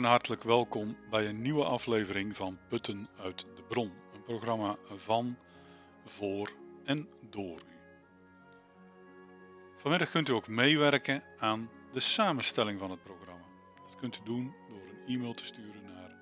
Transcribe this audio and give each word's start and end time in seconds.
En 0.00 0.06
hartelijk 0.06 0.42
welkom 0.42 0.96
bij 1.10 1.28
een 1.28 1.42
nieuwe 1.42 1.64
aflevering 1.64 2.36
van 2.36 2.58
Putten 2.68 3.08
uit 3.18 3.46
de 3.56 3.62
Bron. 3.62 3.92
Een 4.14 4.22
programma 4.22 4.76
van, 4.96 5.36
voor 6.06 6.52
en 6.84 7.08
door 7.30 7.60
u. 7.60 7.78
Vanmiddag 9.76 10.10
kunt 10.10 10.28
u 10.28 10.32
ook 10.32 10.48
meewerken 10.48 11.22
aan 11.38 11.70
de 11.92 12.00
samenstelling 12.00 12.80
van 12.80 12.90
het 12.90 13.02
programma. 13.02 13.44
Dat 13.86 13.96
kunt 13.96 14.16
u 14.16 14.20
doen 14.24 14.54
door 14.68 14.80
een 14.80 15.14
e-mail 15.14 15.34
te 15.34 15.44
sturen 15.44 15.84
naar 15.84 16.14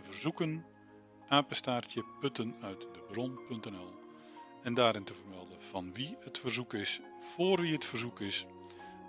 verzoeken 0.00 0.64
apenstaartje 1.28 2.04
puttenuitdebron.nl 2.20 3.94
en 4.62 4.74
daarin 4.74 5.04
te 5.04 5.14
vermelden 5.14 5.62
van 5.62 5.92
wie 5.92 6.16
het 6.20 6.38
verzoek 6.38 6.74
is, 6.74 7.00
voor 7.20 7.60
wie 7.60 7.72
het 7.72 7.84
verzoek 7.84 8.20
is 8.20 8.46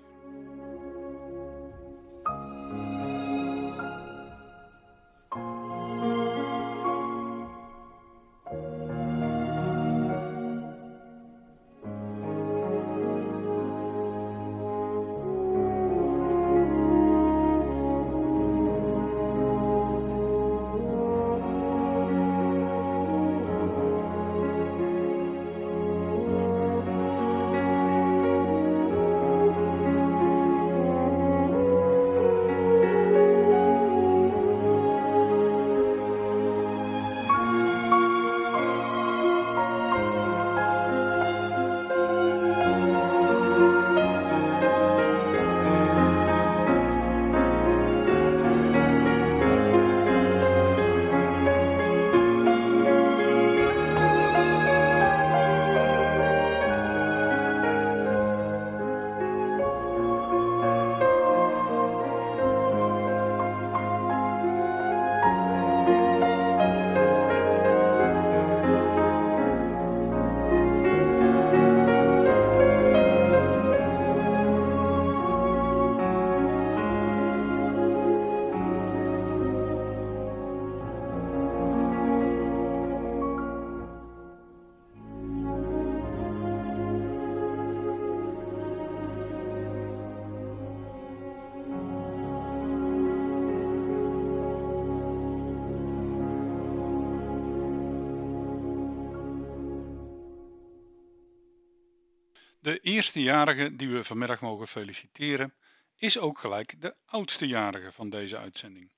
De 102.88 102.94
eerstejarige 102.94 103.76
die 103.76 103.88
we 103.88 104.04
vanmiddag 104.04 104.40
mogen 104.40 104.68
feliciteren 104.68 105.54
is 105.96 106.18
ook 106.18 106.38
gelijk 106.38 106.80
de 106.80 106.94
oudste 107.04 107.46
jarige 107.46 107.92
van 107.92 108.10
deze 108.10 108.36
uitzending. 108.36 108.92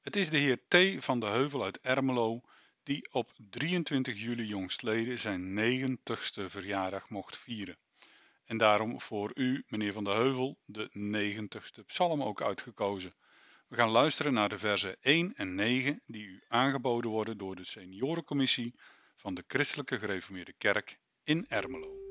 Het 0.00 0.16
is 0.16 0.30
de 0.30 0.36
heer 0.36 0.58
T. 0.68 1.04
van 1.04 1.20
de 1.20 1.26
Heuvel 1.26 1.64
uit 1.64 1.80
Ermelo 1.80 2.40
die 2.82 3.08
op 3.12 3.32
23 3.50 4.20
juli 4.20 4.44
jongstleden 4.46 5.18
zijn 5.18 5.58
90ste 5.58 6.44
verjaardag 6.46 7.10
mocht 7.10 7.36
vieren. 7.36 7.78
En 8.44 8.56
daarom 8.56 9.00
voor 9.00 9.30
u, 9.34 9.64
meneer 9.68 9.92
van 9.92 10.04
de 10.04 10.10
Heuvel, 10.10 10.58
de 10.64 10.90
90ste 10.90 11.84
psalm 11.86 12.22
ook 12.22 12.42
uitgekozen. 12.42 13.14
We 13.68 13.76
gaan 13.76 13.90
luisteren 13.90 14.32
naar 14.32 14.48
de 14.48 14.58
versen 14.58 14.96
1 15.00 15.34
en 15.34 15.54
9 15.54 16.02
die 16.06 16.26
u 16.26 16.42
aangeboden 16.48 17.10
worden 17.10 17.38
door 17.38 17.56
de 17.56 17.64
seniorencommissie 17.64 18.74
van 19.16 19.34
de 19.34 19.44
Christelijke 19.46 19.98
Gereformeerde 19.98 20.52
Kerk 20.52 20.98
in 21.24 21.46
Ermelo. 21.48 22.07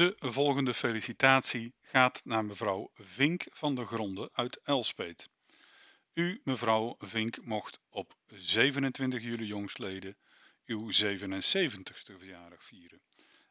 De 0.00 0.16
volgende 0.18 0.74
felicitatie 0.74 1.74
gaat 1.82 2.20
naar 2.24 2.44
mevrouw 2.44 2.90
Vink 2.94 3.44
van 3.48 3.74
der 3.74 3.86
Gronde 3.86 4.30
uit 4.32 4.60
Elspeet. 4.62 5.30
U, 6.12 6.40
mevrouw 6.44 6.94
Vink, 6.98 7.44
mocht 7.44 7.80
op 7.88 8.14
27 8.26 9.22
juli 9.22 9.46
jongstleden 9.46 10.16
uw 10.66 10.92
77ste 10.92 12.18
verjaardag 12.18 12.64
vieren. 12.64 13.00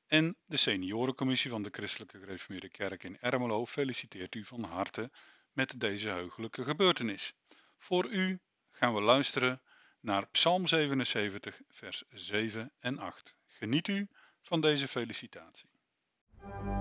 En 0.08 0.38
de 0.46 0.58
seniorencommissie 0.58 1.50
van 1.50 1.63
de 1.63 1.70
Christelijke 1.72 2.20
Gereformeerde 2.20 2.70
Kerk 2.70 3.03
in 3.03 3.20
Ermelo 3.20 3.65
feliciteert 3.65 4.36
u 4.36 4.46
van 4.46 4.63
harte 4.63 5.12
met 5.51 5.79
deze 5.79 6.10
heugelijke 6.10 6.63
gebeurtenis. 6.63 7.34
Voor 7.77 8.10
u 8.10 8.39
gaan 8.72 8.94
we 8.94 9.01
luisteren 9.01 9.62
naar 10.00 10.27
Psalm 10.27 10.68
77, 10.68 11.62
vers 11.68 12.03
7 12.10 12.72
en 12.79 12.98
8. 13.00 13.36
Geniet 13.48 13.88
u 13.88 14.08
van 14.41 14.62
deze 14.62 14.88
felicitatie. 14.88 15.70
En 16.41 16.78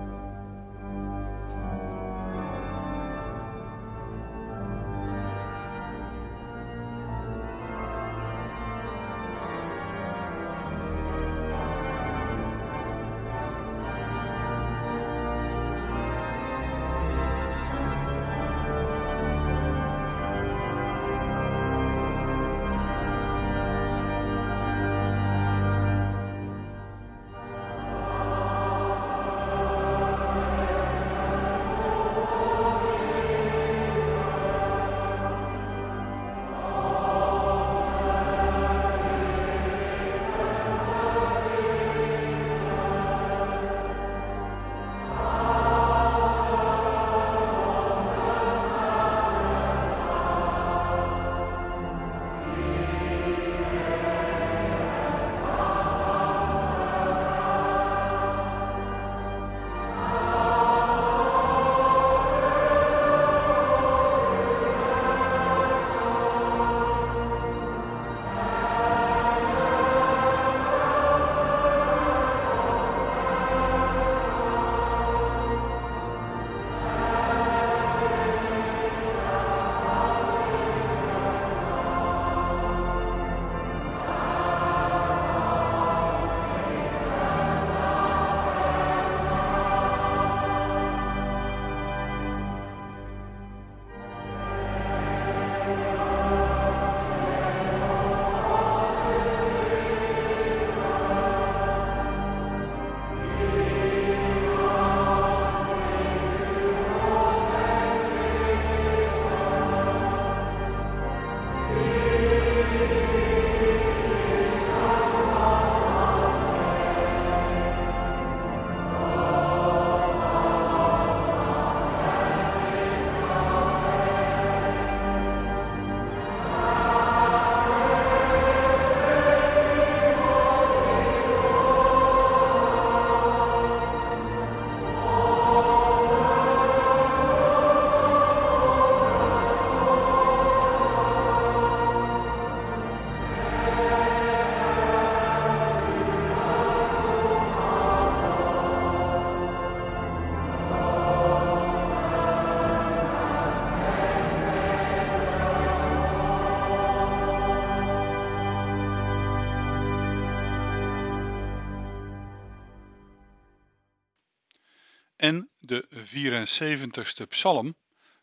74ste 166.09 167.27
psalm, 167.27 167.75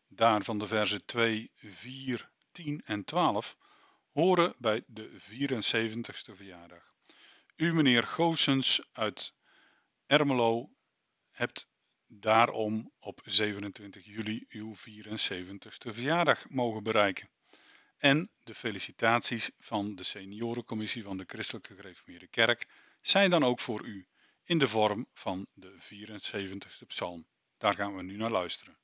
daarvan 0.09 0.59
de 0.59 0.67
verzen 0.67 1.05
2, 1.05 1.51
4, 1.57 2.31
10 2.53 2.83
en 2.85 3.05
12, 3.05 3.57
horen 4.13 4.55
bij 4.59 4.83
de 4.87 5.11
74ste 5.21 6.35
verjaardag. 6.35 6.95
U, 7.57 7.75
meneer 7.75 8.03
Goossens 8.03 8.89
uit 8.93 9.35
Ermelo, 10.07 10.71
hebt 11.31 11.69
daarom 12.07 12.93
op 12.99 13.21
27 13.25 14.05
juli 14.05 14.45
uw 14.49 14.75
74ste 14.75 15.91
verjaardag 15.91 16.49
mogen 16.49 16.83
bereiken. 16.83 17.29
En 17.99 18.31
de 18.45 18.55
felicitaties 18.55 19.51
van 19.59 19.95
de 19.95 20.05
seniorencommissie 20.05 21.03
van 21.03 21.17
de 21.17 21.25
Christelijke 21.27 21.75
Gereformeerde 21.75 22.27
Kerk 22.27 22.67
zijn 23.01 23.31
dan 23.31 23.45
ook 23.45 23.61
voor 23.61 23.85
u 23.85 24.07
in 24.45 24.59
de 24.59 24.69
vorm 24.69 25.07
van 25.13 25.47
de 25.55 25.73
74ste 25.81 26.87
psalm. 26.87 27.27
Daar 27.57 27.75
gaan 27.75 27.97
we 27.97 28.03
nu 28.03 28.17
naar 28.17 28.31
luisteren. 28.31 28.77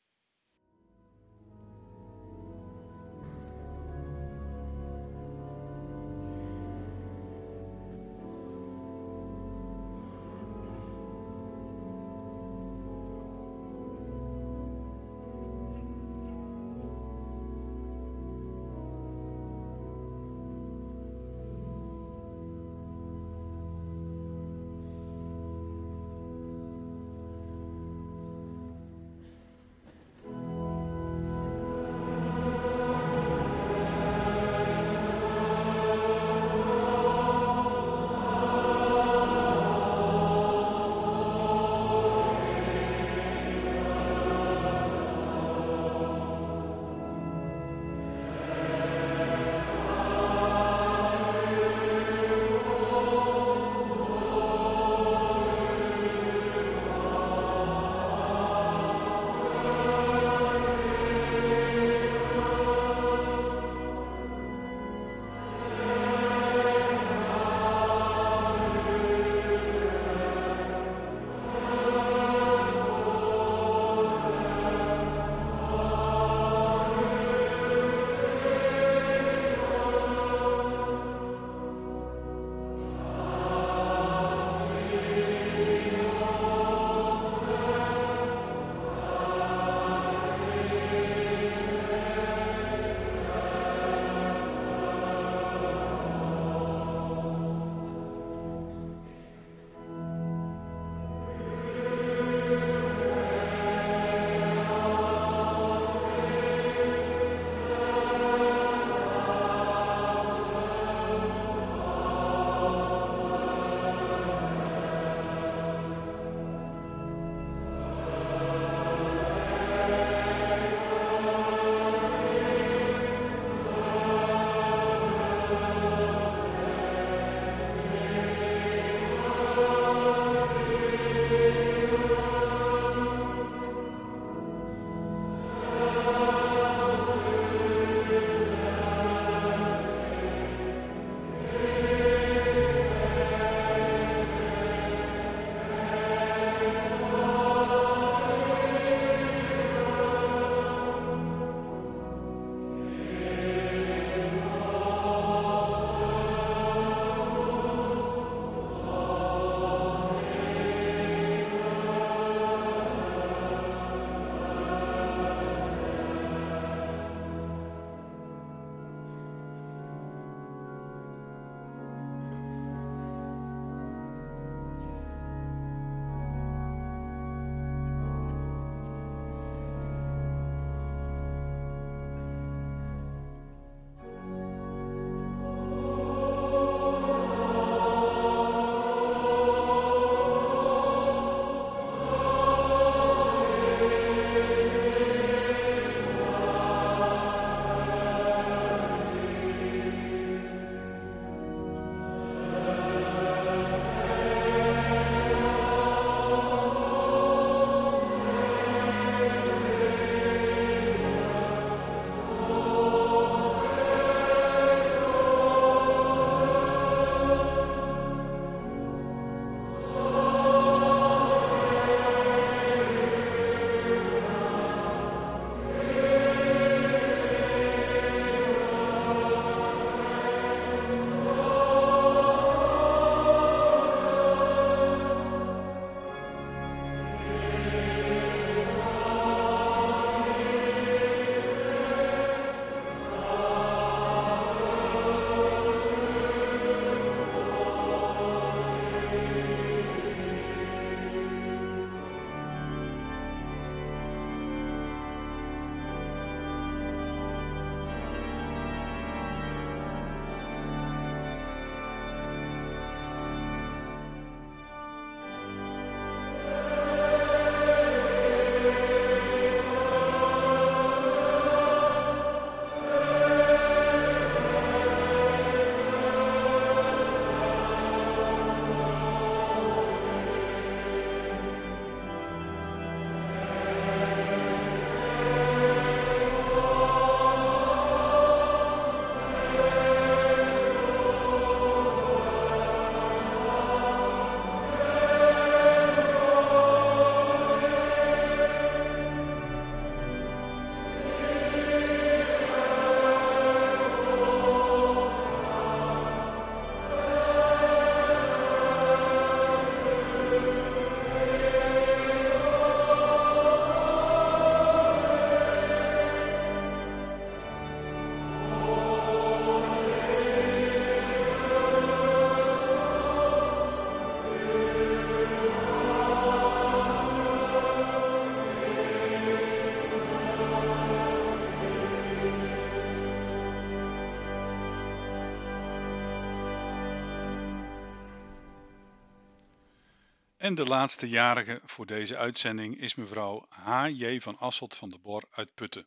En 340.42 340.54
de 340.54 340.66
laatste 340.66 341.08
jarige 341.08 341.60
voor 341.64 341.86
deze 341.86 342.16
uitzending 342.16 342.78
is 342.80 342.94
mevrouw 342.94 343.46
H.J. 343.48 344.20
van 344.20 344.38
Asselt 344.38 344.76
van 344.76 344.90
de 344.90 344.98
Bor 344.98 345.22
uit 345.30 345.54
Putten. 345.54 345.86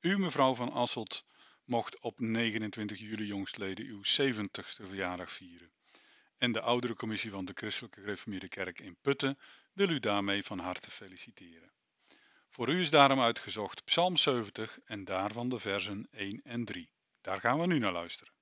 U, 0.00 0.18
mevrouw 0.18 0.54
van 0.54 0.72
Asselt, 0.72 1.24
mocht 1.64 2.00
op 2.00 2.20
29 2.20 2.98
juli 2.98 3.26
jongstleden 3.26 3.86
uw 3.86 4.02
70ste 4.02 4.86
verjaardag 4.86 5.32
vieren. 5.32 5.70
En 6.38 6.52
de 6.52 6.60
oudere 6.60 6.94
commissie 6.94 7.30
van 7.30 7.44
de 7.44 7.52
Christelijke 7.54 8.00
Gereformeerde 8.00 8.48
Kerk 8.48 8.80
in 8.80 8.96
Putten 9.00 9.38
wil 9.72 9.88
u 9.88 10.00
daarmee 10.00 10.44
van 10.44 10.58
harte 10.58 10.90
feliciteren. 10.90 11.72
Voor 12.50 12.68
u 12.68 12.80
is 12.80 12.90
daarom 12.90 13.20
uitgezocht 13.20 13.84
Psalm 13.84 14.16
70 14.16 14.78
en 14.84 15.04
daarvan 15.04 15.48
de 15.48 15.58
versen 15.58 16.08
1 16.10 16.40
en 16.44 16.64
3. 16.64 16.90
Daar 17.20 17.40
gaan 17.40 17.60
we 17.60 17.66
nu 17.66 17.78
naar 17.78 17.92
luisteren. 17.92 18.32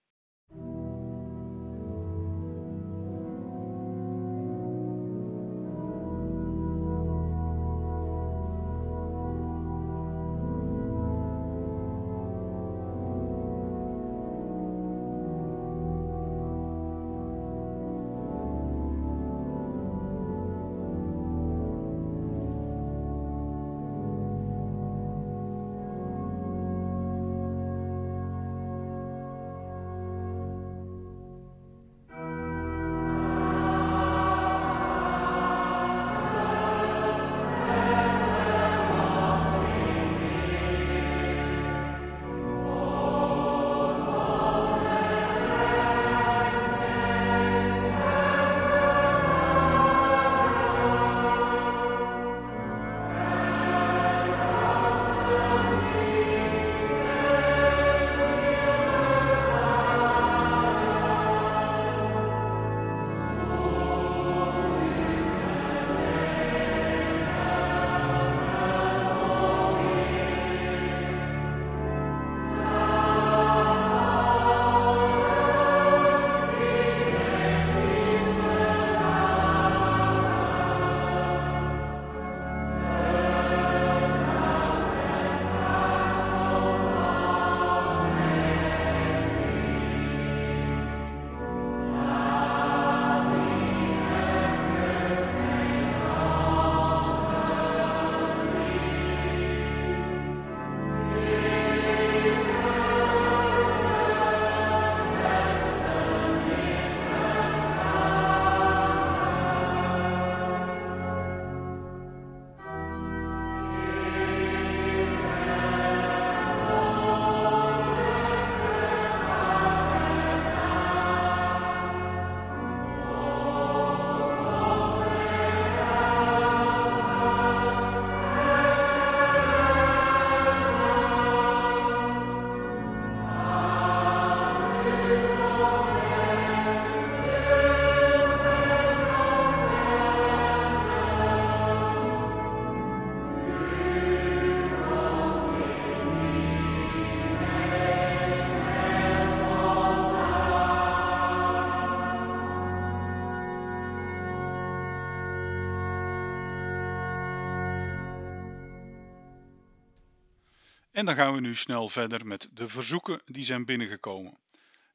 En 161.00 161.06
dan 161.06 161.14
gaan 161.14 161.34
we 161.34 161.40
nu 161.40 161.56
snel 161.56 161.88
verder 161.88 162.26
met 162.26 162.48
de 162.52 162.68
verzoeken 162.68 163.22
die 163.24 163.44
zijn 163.44 163.64
binnengekomen. 163.64 164.38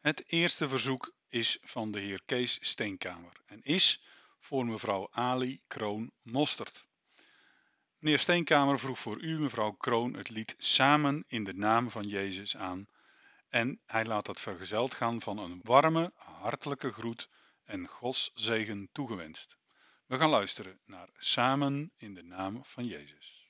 Het 0.02 0.24
eerste 0.26 0.68
verzoek 0.68 1.14
is 1.28 1.58
van 1.62 1.92
de 1.92 2.00
heer 2.00 2.22
Kees 2.26 2.58
Steenkamer 2.62 3.42
en 3.46 3.62
is 3.64 4.04
voor 4.40 4.66
mevrouw 4.66 5.08
Ali 5.12 5.62
Kroon 5.68 6.12
Mostert. 6.22 6.88
Meneer 7.98 8.20
Steenkamer 8.20 8.80
vroeg 8.80 9.00
voor 9.00 9.22
u, 9.22 9.40
mevrouw 9.40 9.72
Kroon, 9.72 10.14
het 10.14 10.30
lied 10.30 10.56
Samen 10.58 11.24
in 11.28 11.44
de 11.44 11.54
naam 11.54 11.92
van 11.92 12.08
Jezus 12.08 12.58
aan. 12.58 12.88
En 13.50 13.82
hij 13.86 14.06
laat 14.06 14.26
dat 14.26 14.40
vergezeld 14.40 14.94
gaan 14.94 15.22
van 15.22 15.38
een 15.38 15.60
warme, 15.64 16.12
hartelijke 16.16 16.92
groet 16.92 17.30
en 17.64 17.88
Gods 17.88 18.32
zegen 18.34 18.90
toegewenst. 18.92 19.58
We 20.06 20.18
gaan 20.18 20.30
luisteren 20.30 20.80
naar 20.86 21.10
Samen 21.18 21.92
in 21.96 22.14
de 22.14 22.24
naam 22.24 22.62
van 22.64 22.86
Jezus. 22.86 23.50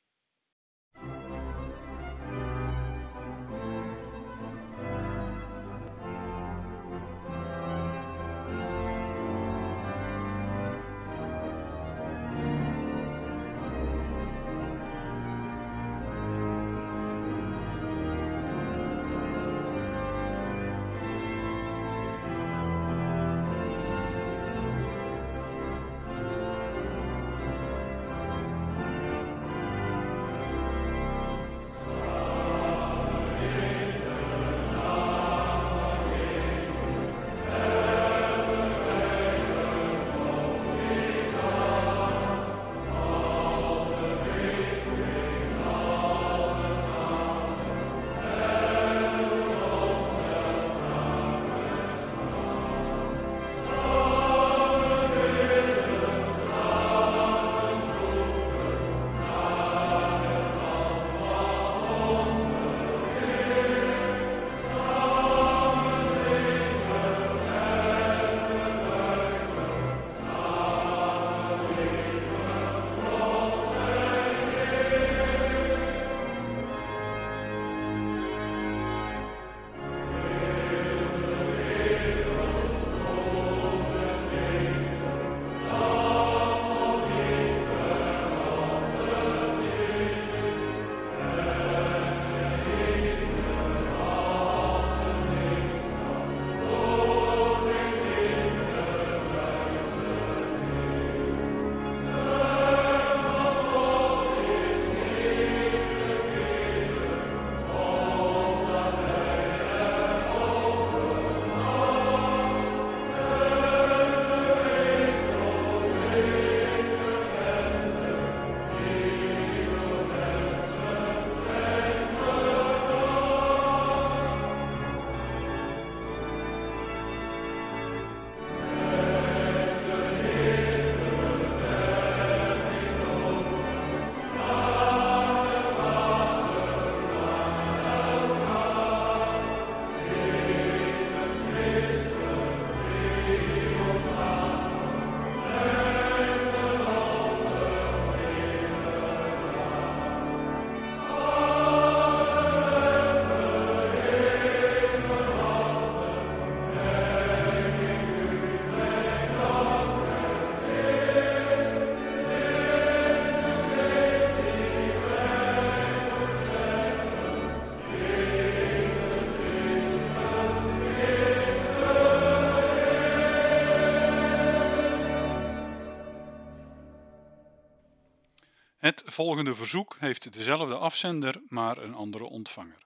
Volgende 179.16 179.56
verzoek 179.56 179.96
heeft 180.00 180.34
dezelfde 180.34 180.78
afzender, 180.78 181.42
maar 181.48 181.78
een 181.78 181.94
andere 181.94 182.24
ontvanger. 182.24 182.86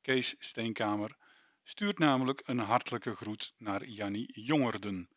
Kees 0.00 0.34
Steenkamer 0.38 1.16
stuurt 1.64 1.98
namelijk 1.98 2.42
een 2.44 2.58
hartelijke 2.58 3.14
groet 3.14 3.54
naar 3.56 3.84
Jannie 3.84 4.42
Jongerden. 4.42 5.08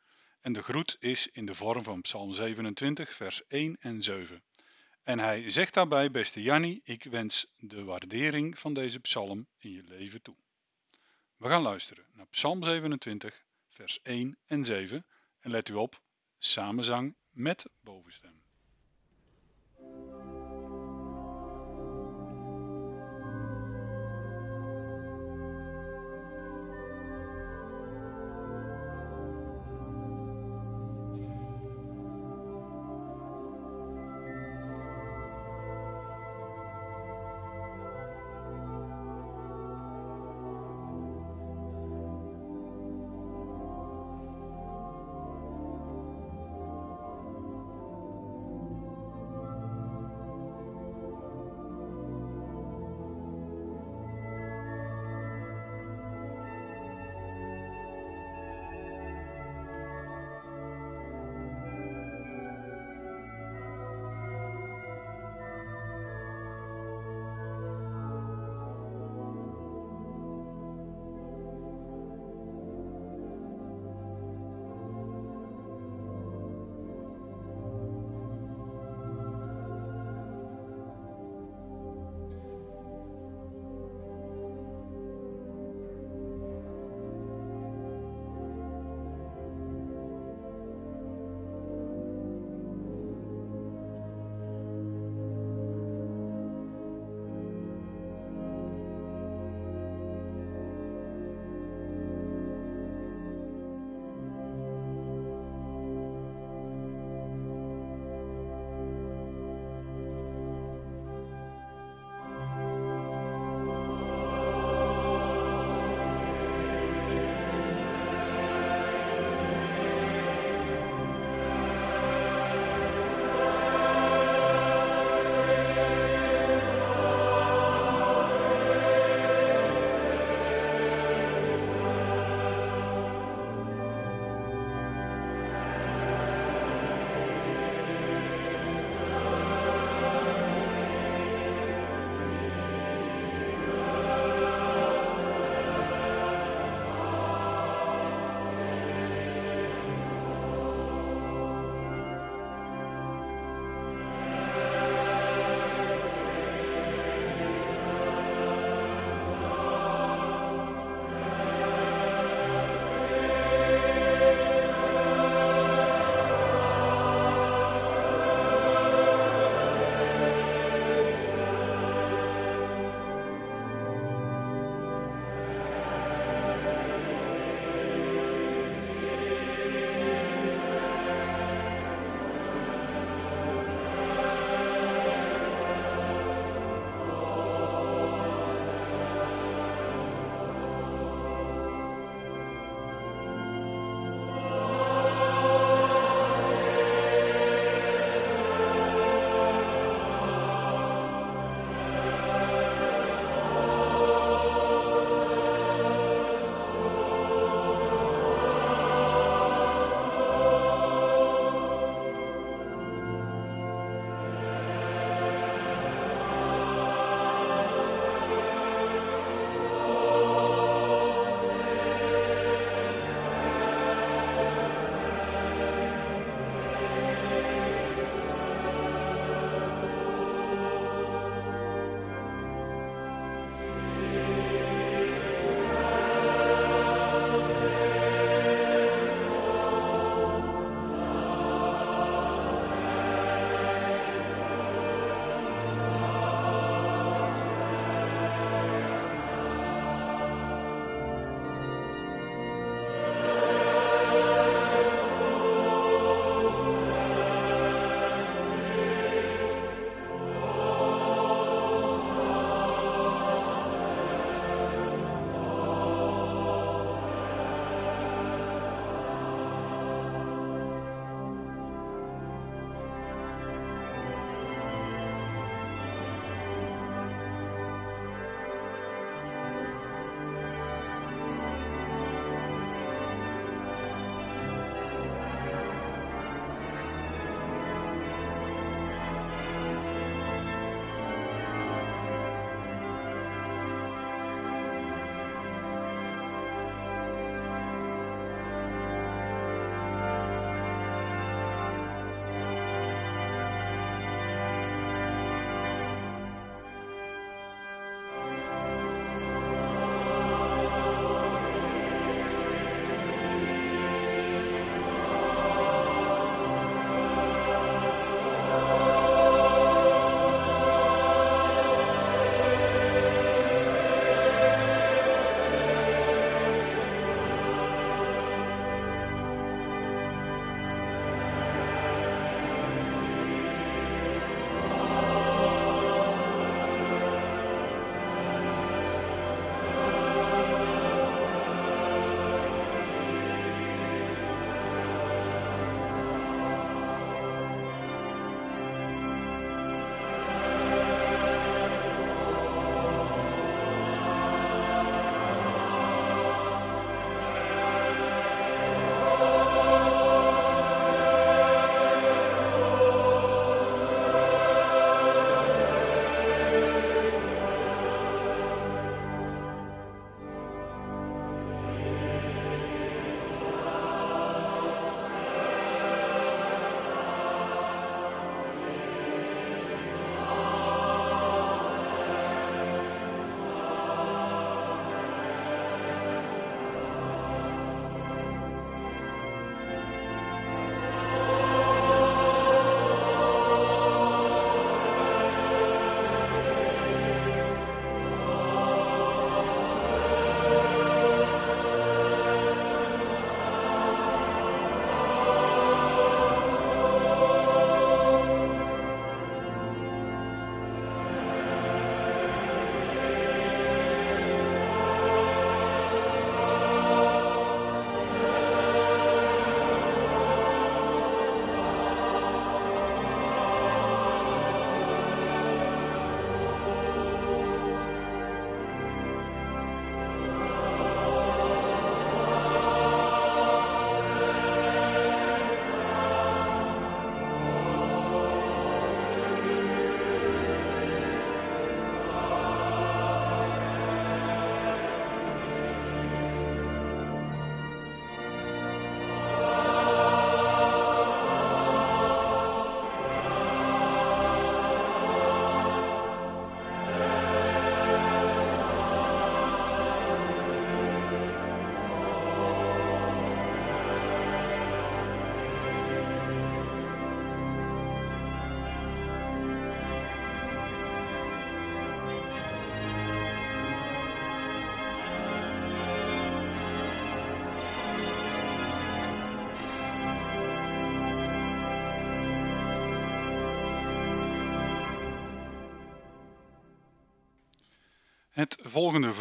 En 0.42 0.54
de 0.54 0.64
groet 0.64 0.96
is 1.00 1.28
in 1.28 1.46
de 1.46 1.56
vorm 1.56 1.84
van 1.84 2.02
Psalm 2.02 2.34
27, 2.34 3.14
vers 3.14 3.48
1 3.48 3.78
en 3.80 4.02
7. 4.02 4.44
En 5.04 5.20
hij 5.20 5.50
zegt 5.50 5.74
daarbij, 5.74 6.12
beste 6.12 6.42
Jannie, 6.42 6.82
ik 6.84 7.04
wens 7.04 7.48
de 7.58 7.84
waardering 7.84 8.60
van 8.60 8.74
deze 8.74 9.00
psalm 9.00 9.48
in 9.58 9.72
je 9.72 9.84
leven 9.84 10.22
toe. 10.22 10.36
We 11.38 11.48
gaan 11.48 11.62
luisteren 11.62 12.06
naar 12.14 12.28
Psalm 12.28 12.64
27, 12.64 13.46
vers 13.70 14.02
1 14.02 14.38
en 14.46 14.66
7. 14.66 15.06
En 15.40 15.52
let 15.52 15.70
u 15.70 15.74
op, 15.74 16.02
samenzang 16.38 17.16
met 17.30 17.66
bovenstem. 17.82 18.45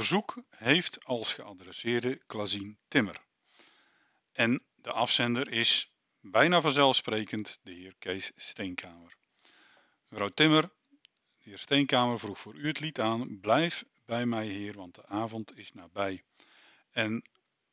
Verzoek 0.04 0.38
heeft 0.50 1.04
als 1.04 1.34
geadresseerde 1.34 2.22
Klazien 2.26 2.78
Timmer. 2.88 3.20
En 4.32 4.62
de 4.74 4.92
afzender 4.92 5.48
is 5.48 5.92
bijna 6.20 6.60
vanzelfsprekend 6.60 7.58
de 7.62 7.72
heer 7.72 7.94
Kees 7.98 8.32
Steenkamer. 8.36 9.16
Mevrouw 10.08 10.28
Timmer, 10.28 10.62
de 10.62 11.50
heer 11.50 11.58
Steenkamer 11.58 12.18
vroeg 12.18 12.38
voor 12.38 12.54
u 12.54 12.66
het 12.66 12.80
lied 12.80 13.00
aan. 13.00 13.40
Blijf 13.40 13.84
bij 14.04 14.26
mij, 14.26 14.46
heer, 14.46 14.74
want 14.74 14.94
de 14.94 15.06
avond 15.06 15.58
is 15.58 15.72
nabij. 15.72 16.22
En 16.90 17.24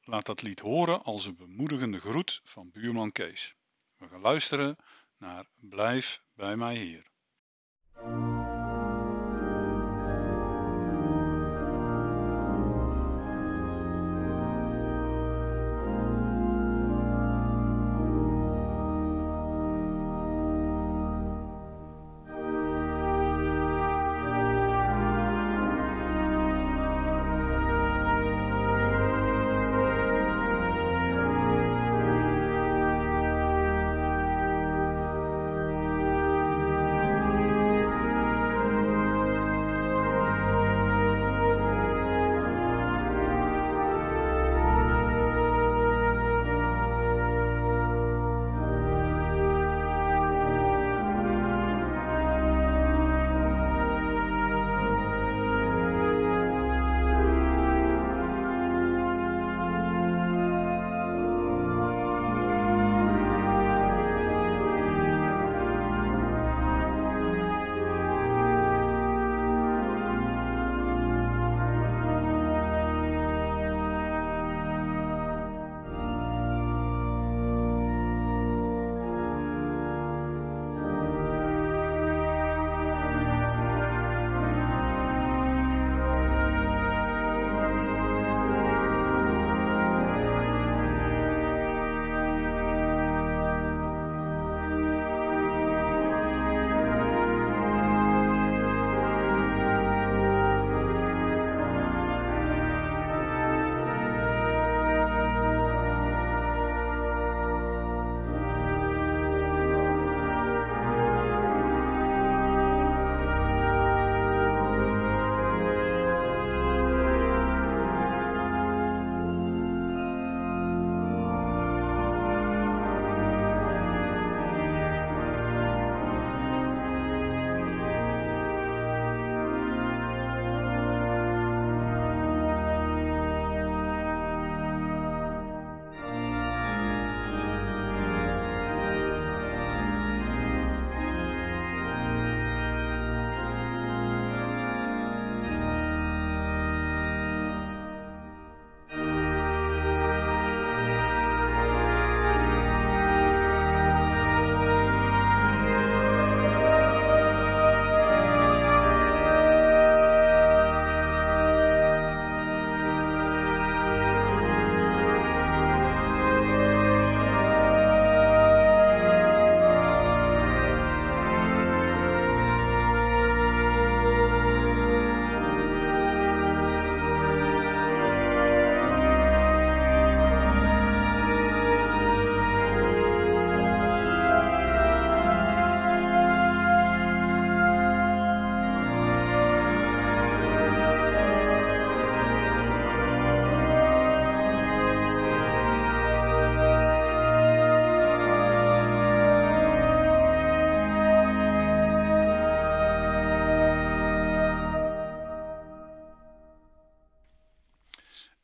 laat 0.04 0.26
dat 0.26 0.42
lied 0.42 0.60
horen 0.60 1.04
als 1.04 1.26
een 1.26 1.36
bemoedigende 1.36 2.00
groet 2.00 2.42
van 2.44 2.72
buurman 2.72 3.12
Kees. 3.12 3.56
We 3.98 4.08
gaan 4.08 4.22
luisteren 4.22 4.78
naar 5.18 5.46
Blijf 5.56 6.22
bij 6.34 6.56
mij, 6.56 6.76
heer. 6.76 7.11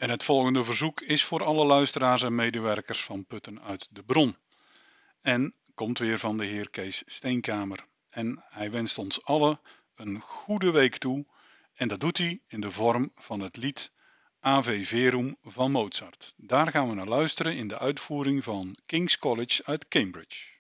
En 0.08 0.14
het 0.14 0.24
volgende 0.24 0.64
verzoek 0.64 1.02
is 1.02 1.24
voor 1.24 1.44
alle 1.44 1.66
luisteraars 1.66 2.24
en 2.24 2.36
medewerkers 2.36 3.04
van 3.04 3.26
Putten 3.26 3.62
uit 3.62 3.88
de 3.92 4.04
Bron. 4.04 4.36
En 5.22 5.56
komt 5.74 6.00
weer 6.00 6.20
van 6.20 6.38
de 6.38 6.46
heer 6.46 6.70
Kees 6.70 7.04
Steenkamer. 7.06 7.86
En 8.10 8.44
hij 8.50 8.72
wenst 8.72 8.98
ons 8.98 9.24
allen 9.24 9.60
een 9.96 10.20
goede 10.20 10.72
week 10.72 10.98
toe. 10.98 11.26
En 11.74 11.88
dat 11.88 12.00
doet 12.00 12.18
hij 12.18 12.40
in 12.48 12.62
de 12.62 12.72
vorm 12.72 13.12
van 13.16 13.40
het 13.40 13.58
lied 13.58 13.92
Ave 14.40 14.86
Verum 14.86 15.38
van 15.42 15.72
Mozart. 15.72 16.34
Daar 16.38 16.68
gaan 16.68 16.90
we 16.90 16.96
naar 16.96 17.08
luisteren 17.08 17.56
in 17.56 17.68
de 17.68 17.80
uitvoering 17.80 18.44
van 18.44 18.78
King's 18.86 19.18
College 19.18 19.66
uit 19.66 19.88
Cambridge. 19.88 20.58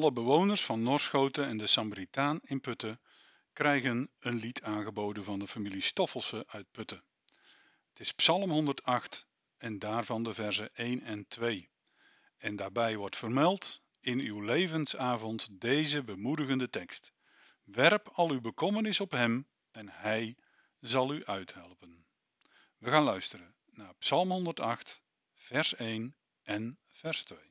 Alle 0.00 0.12
bewoners 0.12 0.64
van 0.64 0.82
Norschoten 0.82 1.46
en 1.46 1.56
de 1.56 1.66
Sambritaan 1.66 2.40
in 2.44 2.60
Putten 2.60 3.00
krijgen 3.52 4.10
een 4.18 4.34
lied 4.34 4.62
aangeboden 4.62 5.24
van 5.24 5.38
de 5.38 5.46
familie 5.46 5.80
Stoffelse 5.80 6.44
uit 6.46 6.70
Putten. 6.70 7.04
Het 7.88 8.00
is 8.00 8.12
Psalm 8.12 8.50
108 8.50 9.26
en 9.58 9.78
daarvan 9.78 10.22
de 10.22 10.34
versen 10.34 10.74
1 10.74 11.00
en 11.00 11.28
2. 11.28 11.70
En 12.36 12.56
daarbij 12.56 12.96
wordt 12.96 13.16
vermeld 13.16 13.82
in 14.00 14.18
uw 14.18 14.40
levensavond 14.40 15.60
deze 15.60 16.02
bemoedigende 16.02 16.70
tekst. 16.70 17.12
Werp 17.64 18.08
al 18.08 18.30
uw 18.30 18.40
bekommernis 18.40 19.00
op 19.00 19.10
hem 19.10 19.46
en 19.70 19.88
hij 19.88 20.36
zal 20.78 21.14
u 21.14 21.24
uithelpen. 21.24 22.06
We 22.78 22.90
gaan 22.90 23.04
luisteren 23.04 23.54
naar 23.70 23.94
Psalm 23.94 24.30
108, 24.30 25.02
vers 25.34 25.74
1 25.74 26.16
en 26.42 26.78
vers 26.86 27.24
2. 27.24 27.49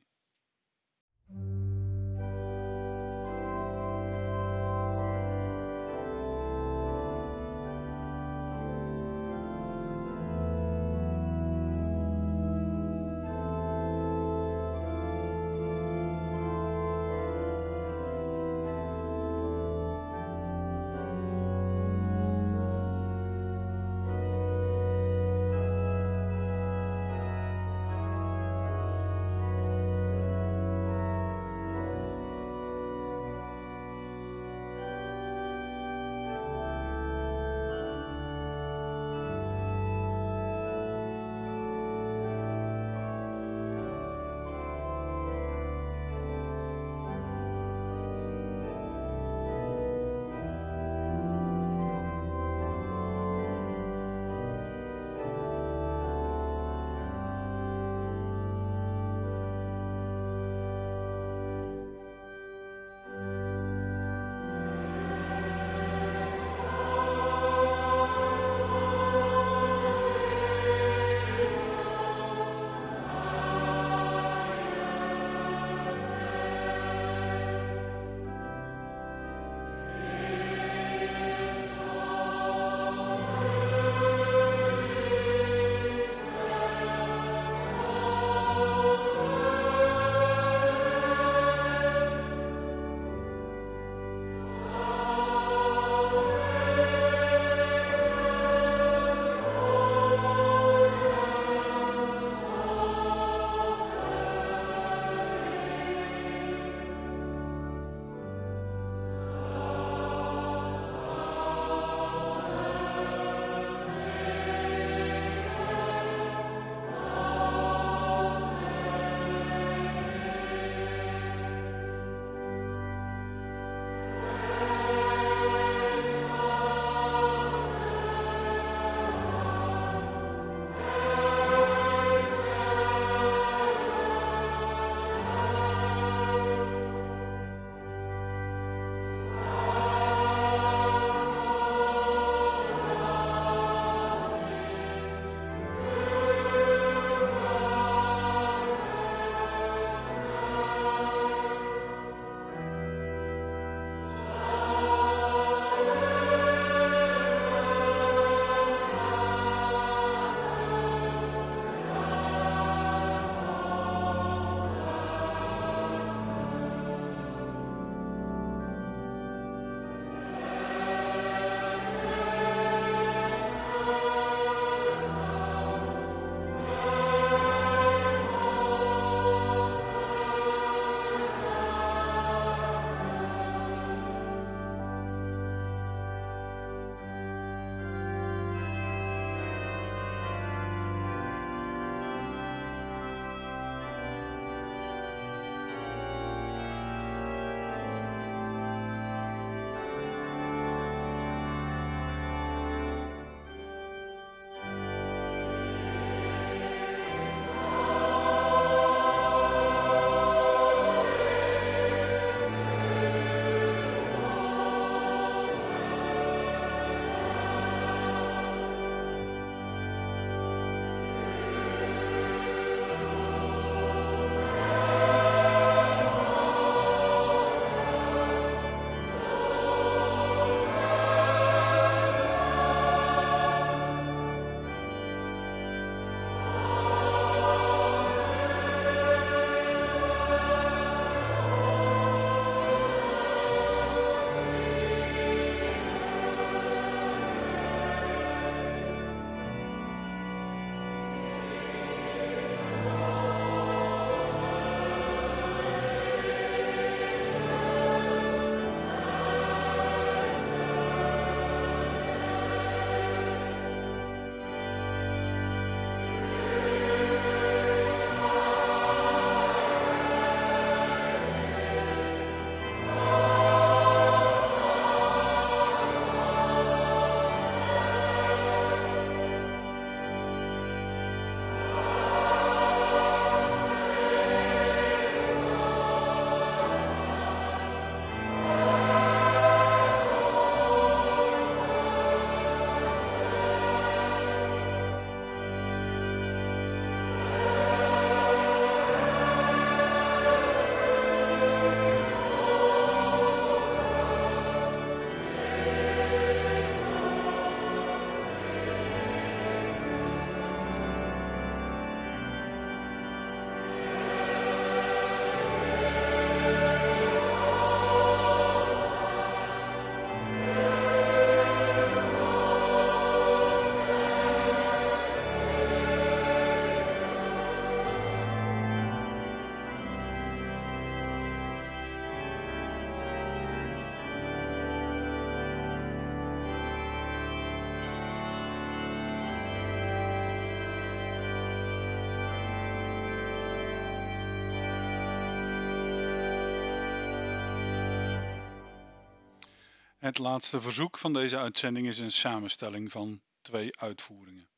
Het 350.10 350.18
laatste 350.18 350.60
verzoek 350.60 350.98
van 350.98 351.12
deze 351.12 351.38
uitzending 351.38 351.86
is 351.86 351.98
een 351.98 352.10
samenstelling 352.10 352.90
van 352.92 353.22
twee 353.42 353.78
uitvoeringen. 353.78 354.48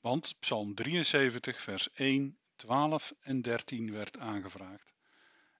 Want 0.00 0.34
Psalm 0.38 0.74
73, 0.74 1.60
vers 1.60 1.90
1, 1.92 2.38
12 2.56 3.12
en 3.20 3.42
13 3.42 3.92
werd 3.92 4.18
aangevraagd. 4.18 4.92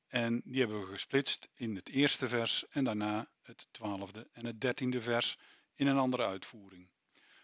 En 0.06 0.42
die 0.44 0.60
hebben 0.60 0.80
we 0.80 0.92
gesplitst 0.92 1.48
in 1.54 1.76
het 1.76 1.88
eerste 1.88 2.28
vers 2.28 2.64
en 2.68 2.84
daarna 2.84 3.30
het 3.42 3.66
twaalfde 3.70 4.28
en 4.32 4.44
het 4.44 4.60
dertiende 4.60 5.00
vers 5.00 5.36
in 5.74 5.86
een 5.86 5.98
andere 5.98 6.24
uitvoering. 6.24 6.88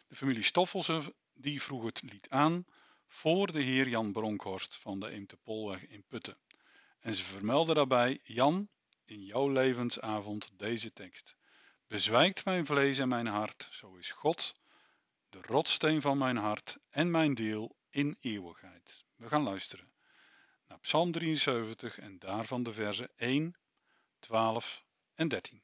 De 0.07 0.17
familie 0.17 0.45
Stoffelsen 0.45 1.15
die 1.35 1.63
vroeg 1.63 1.85
het 1.85 2.03
lied 2.03 2.29
aan 2.31 2.65
voor 3.07 3.53
de 3.53 3.63
heer 3.63 3.89
Jan 3.89 4.13
Bronkhorst 4.13 4.77
van 4.77 5.01
de 5.01 5.11
Eemtepolweg 5.11 5.87
in 5.87 6.05
Putten. 6.09 6.37
En 7.01 7.15
ze 7.15 7.25
vermelden 7.25 7.75
daarbij, 7.75 8.21
Jan, 8.23 8.69
in 9.05 9.25
jouw 9.25 9.49
levensavond 9.49 10.51
deze 10.57 10.93
tekst. 10.93 11.37
Bezwijkt 11.89 12.45
mijn 12.45 12.67
vlees 12.67 12.99
en 12.99 13.09
mijn 13.09 13.27
hart, 13.27 13.69
zo 13.71 13.97
is 13.97 14.11
God, 14.11 14.55
de 15.29 15.39
rotsteen 15.43 16.01
van 16.01 16.19
mijn 16.19 16.37
hart 16.37 16.77
en 16.91 17.11
mijn 17.11 17.35
deel 17.35 17.77
in 17.91 18.17
eeuwigheid. 18.21 19.05
We 19.17 19.29
gaan 19.29 19.43
luisteren 19.43 19.93
naar 20.67 20.79
Psalm 20.79 21.13
73 21.13 21.99
en 21.99 22.19
daarvan 22.19 22.63
de 22.63 22.73
versen 22.73 23.11
1, 23.17 23.57
12 24.19 24.85
en 25.15 25.29
13. 25.29 25.63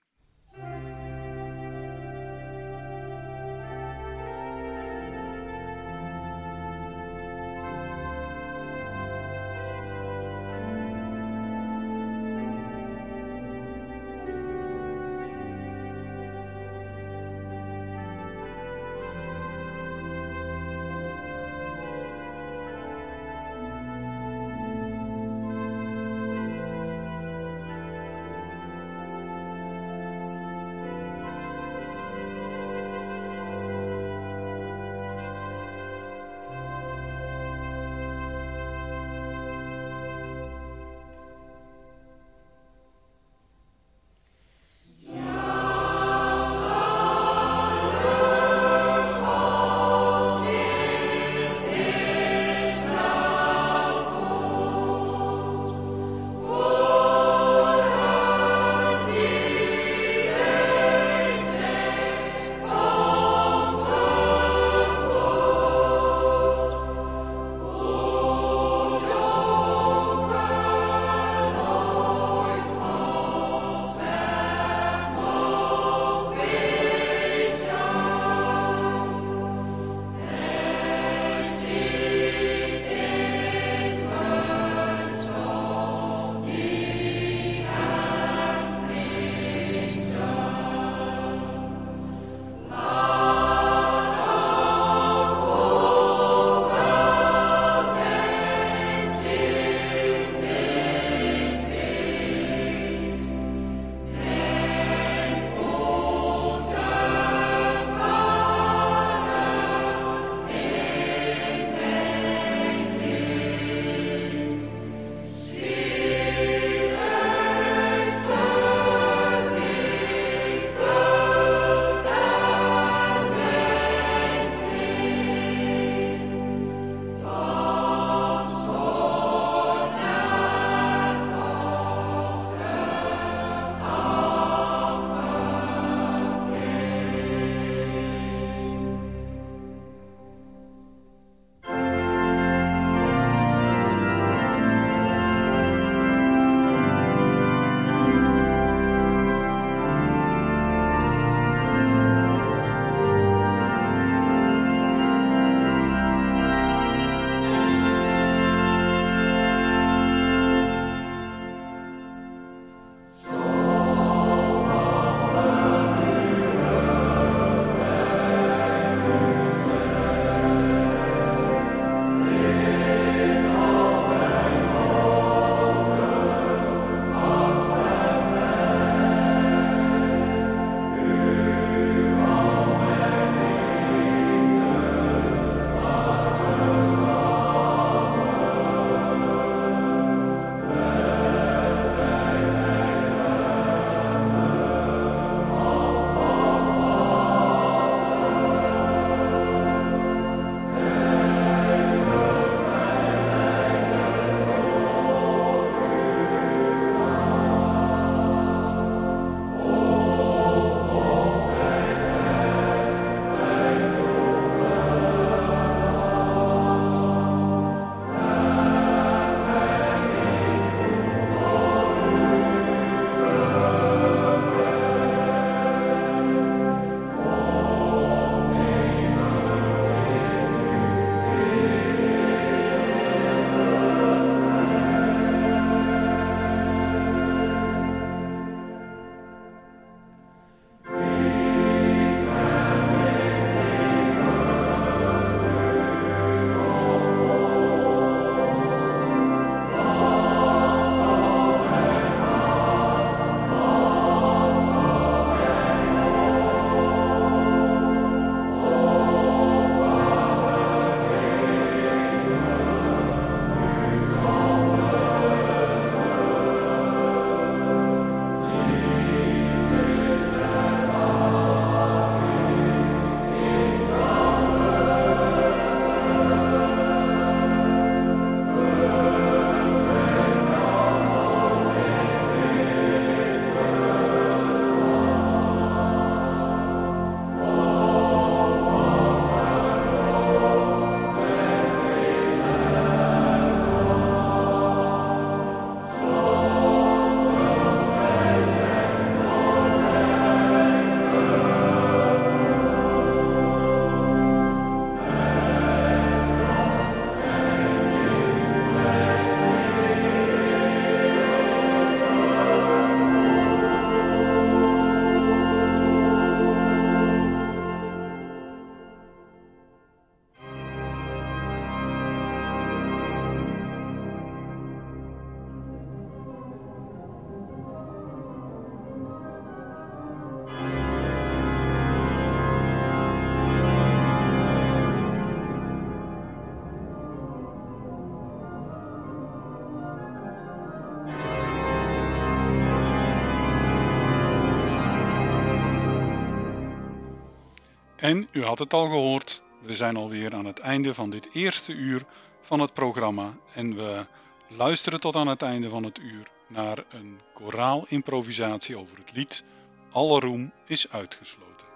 En 348.04 348.28
u 348.32 348.44
had 348.44 348.58
het 348.58 348.72
al 348.72 348.86
gehoord, 348.86 349.42
we 349.62 349.74
zijn 349.76 349.96
alweer 349.96 350.34
aan 350.34 350.44
het 350.44 350.58
einde 350.58 350.94
van 350.94 351.10
dit 351.10 351.28
eerste 351.32 351.72
uur 351.72 352.04
van 352.40 352.60
het 352.60 352.72
programma 352.72 353.34
en 353.52 353.76
we 353.76 354.06
luisteren 354.48 355.00
tot 355.00 355.16
aan 355.16 355.26
het 355.26 355.42
einde 355.42 355.68
van 355.68 355.82
het 355.82 355.98
uur 355.98 356.30
naar 356.48 356.84
een 356.88 357.20
koraal-improvisatie 357.34 358.78
over 358.78 358.96
het 358.96 359.12
lied 359.12 359.44
Alle 359.92 360.20
roem 360.20 360.52
is 360.66 360.90
uitgesloten. 360.90 361.66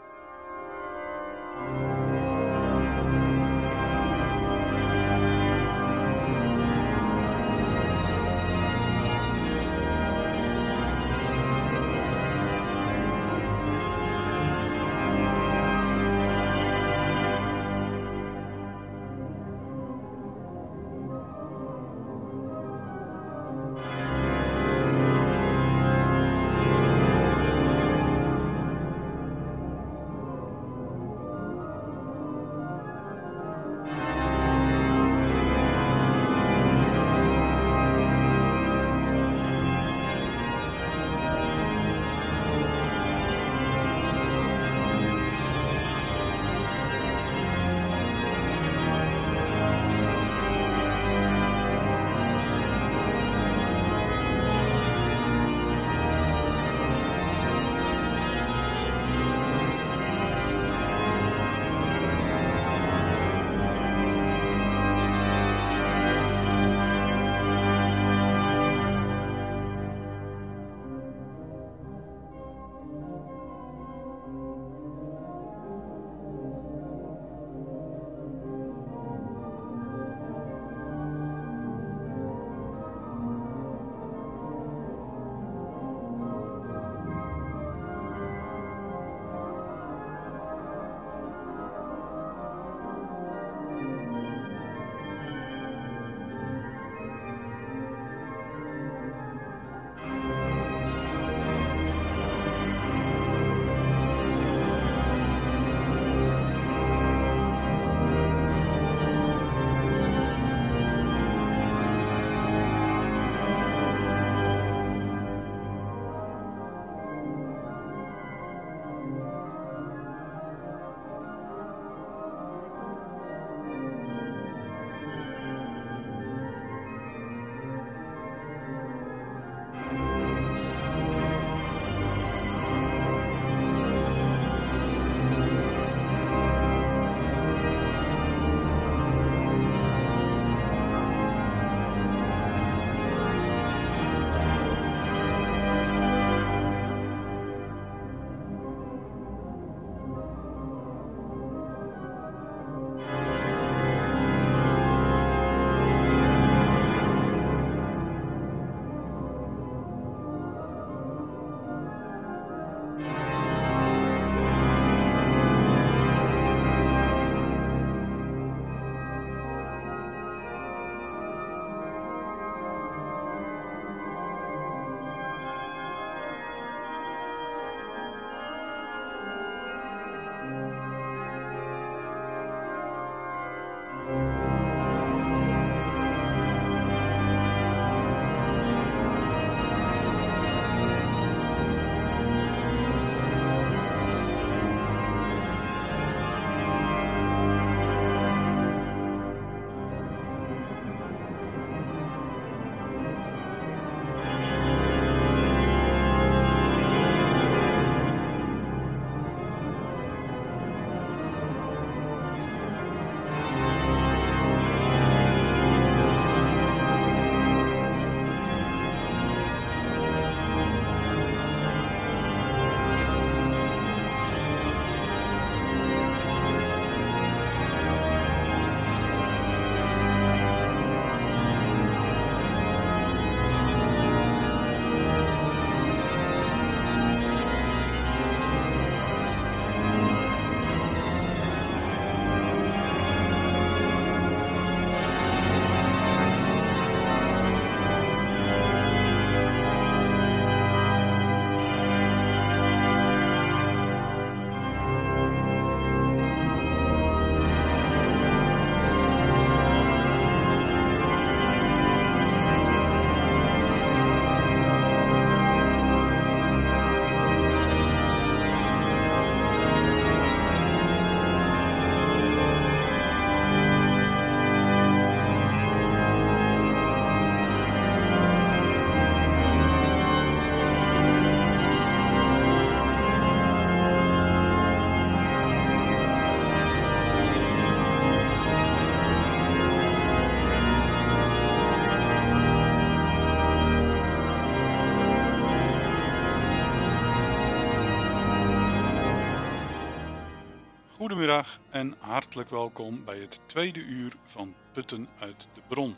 Hartelijk 302.08 302.50
welkom 302.50 303.04
bij 303.04 303.18
het 303.18 303.40
tweede 303.46 303.80
uur 303.80 304.12
van 304.24 304.54
Putten 304.72 305.08
uit 305.18 305.46
de 305.54 305.60
Bron. 305.68 305.96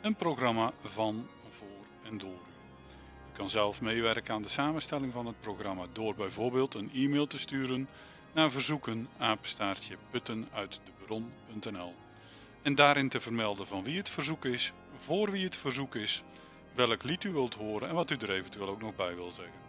Een 0.00 0.14
programma 0.14 0.72
van, 0.80 1.28
voor 1.50 1.86
en 2.02 2.18
door 2.18 2.30
u. 2.30 2.52
U 3.30 3.36
kan 3.36 3.50
zelf 3.50 3.80
meewerken 3.80 4.34
aan 4.34 4.42
de 4.42 4.48
samenstelling 4.48 5.12
van 5.12 5.26
het 5.26 5.40
programma 5.40 5.86
door 5.92 6.14
bijvoorbeeld 6.14 6.74
een 6.74 6.90
e-mail 6.94 7.26
te 7.26 7.38
sturen 7.38 7.88
naar 8.32 8.50
verzoeken 8.50 9.08
apenstaartje 9.18 9.96
puttenuitdebron.nl 10.10 11.94
en 12.62 12.74
daarin 12.74 13.08
te 13.08 13.20
vermelden 13.20 13.66
van 13.66 13.84
wie 13.84 13.96
het 13.96 14.08
verzoek 14.08 14.44
is, 14.44 14.72
voor 14.96 15.30
wie 15.30 15.44
het 15.44 15.56
verzoek 15.56 15.94
is, 15.94 16.22
welk 16.74 17.02
lied 17.02 17.24
u 17.24 17.32
wilt 17.32 17.54
horen 17.54 17.88
en 17.88 17.94
wat 17.94 18.10
u 18.10 18.16
er 18.16 18.30
eventueel 18.30 18.68
ook 18.68 18.80
nog 18.80 18.96
bij 18.96 19.14
wil 19.14 19.30
zeggen. 19.30 19.60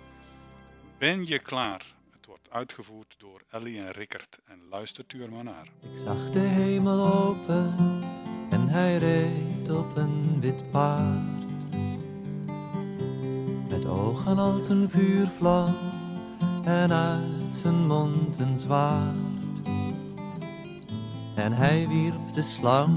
Ben 0.99 1.27
je 1.27 1.39
klaar? 1.39 1.95
Wordt 2.27 2.51
uitgevoerd 2.51 3.15
door 3.19 3.43
Ellie 3.51 3.79
en 3.79 3.91
Rickert 3.91 4.39
en 4.45 4.61
luistert 4.71 5.13
u 5.13 5.23
er 5.23 5.33
maar 5.33 5.45
naar. 5.45 5.69
Ik 5.81 5.97
zag 6.05 6.31
de 6.31 6.39
hemel 6.39 7.13
open 7.13 7.75
en 8.51 8.69
hij 8.69 8.99
reed 8.99 9.71
op 9.71 9.97
een 9.97 10.41
wit 10.41 10.71
paard. 10.71 11.71
Met 13.69 13.87
ogen 13.87 14.39
als 14.39 14.69
een 14.69 14.91
vuurvlam 14.91 15.77
en 16.65 16.93
uit 16.93 17.55
zijn 17.55 17.87
mond 17.87 18.39
een 18.39 18.57
zwaard. 18.57 19.61
En 21.35 21.53
hij 21.53 21.89
wierp 21.89 22.33
de 22.35 22.43
slang 22.43 22.97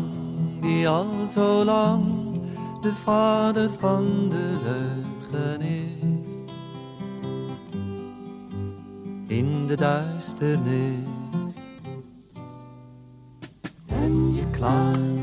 die 0.61 0.88
al 0.88 1.25
zo 1.25 1.63
lang 1.63 2.32
de 2.82 2.95
vader 2.95 3.69
van 3.73 4.30
de 4.30 4.57
leugen 4.63 5.61
is. 5.61 6.16
In 9.30 9.67
de 9.67 9.75
duisternis. 9.75 11.55
Ben 13.88 14.34
je 14.34 14.49
klaar? 14.51 15.16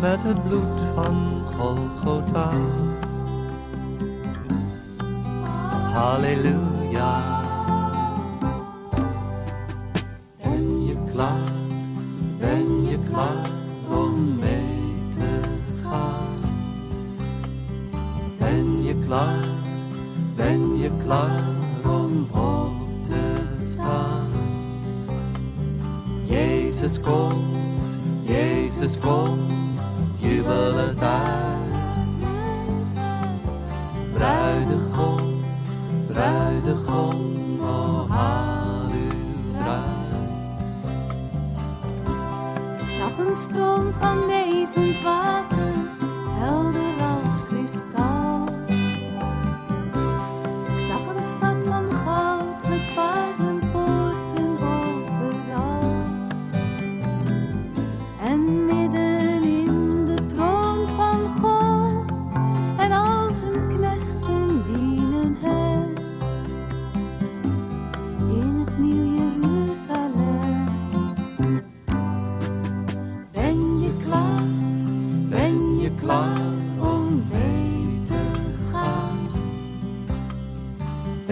Met 0.00 0.22
het 0.22 0.44
bloed 0.44 0.80
van 0.94 1.27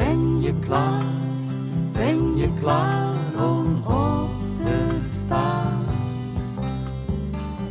Ben 0.07 0.41
je 0.41 0.59
klaar? 0.59 1.05
Ben 1.93 2.37
je 2.37 2.49
klaar 2.61 3.45
om 3.45 3.83
op 3.87 4.31
te 4.57 4.97
staan? 5.21 5.85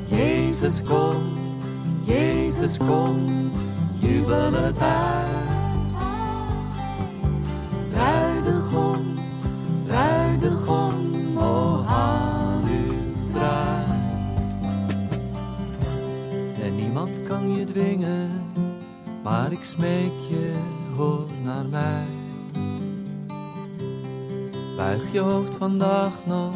Jezus 0.06 0.84
komt, 0.84 1.64
Jezus 2.04 2.78
komt, 2.78 3.58
jubel 4.00 4.54
het 4.54 4.80
uit. 4.80 5.94
Bruidegom, 7.92 9.16
bruidegom, 9.86 11.38
oh 11.38 11.88
haal 11.88 12.60
uw 12.64 13.32
bruid. 13.32 13.90
En 16.62 16.76
niemand 16.76 17.24
kan 17.28 17.56
je 17.56 17.66
dwingen, 17.66 18.30
maar 19.24 19.52
ik 19.52 19.64
smeek 19.64 20.20
je, 20.30 20.54
hoor 20.96 21.28
naar 21.44 21.66
mij. 21.66 22.15
Buig 24.76 25.12
je 25.12 25.20
hoofd 25.20 25.56
vandaag 25.56 26.14
nog, 26.26 26.54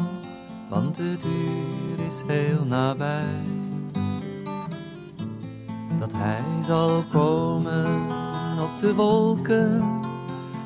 want 0.68 0.96
het 0.96 1.24
uur 1.24 2.06
is 2.06 2.22
heel 2.26 2.64
nabij. 2.64 3.42
Dat 5.98 6.12
hij 6.12 6.42
zal 6.66 7.04
komen 7.12 8.10
op 8.62 8.80
de 8.80 8.94
wolken 8.94 10.00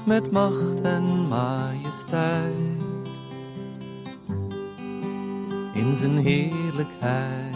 met 0.05 0.31
macht 0.31 0.81
en 0.81 1.29
majesteit. 1.29 2.53
In 5.75 5.97
zijn 5.97 6.19
heerlijkheid. 6.19 7.54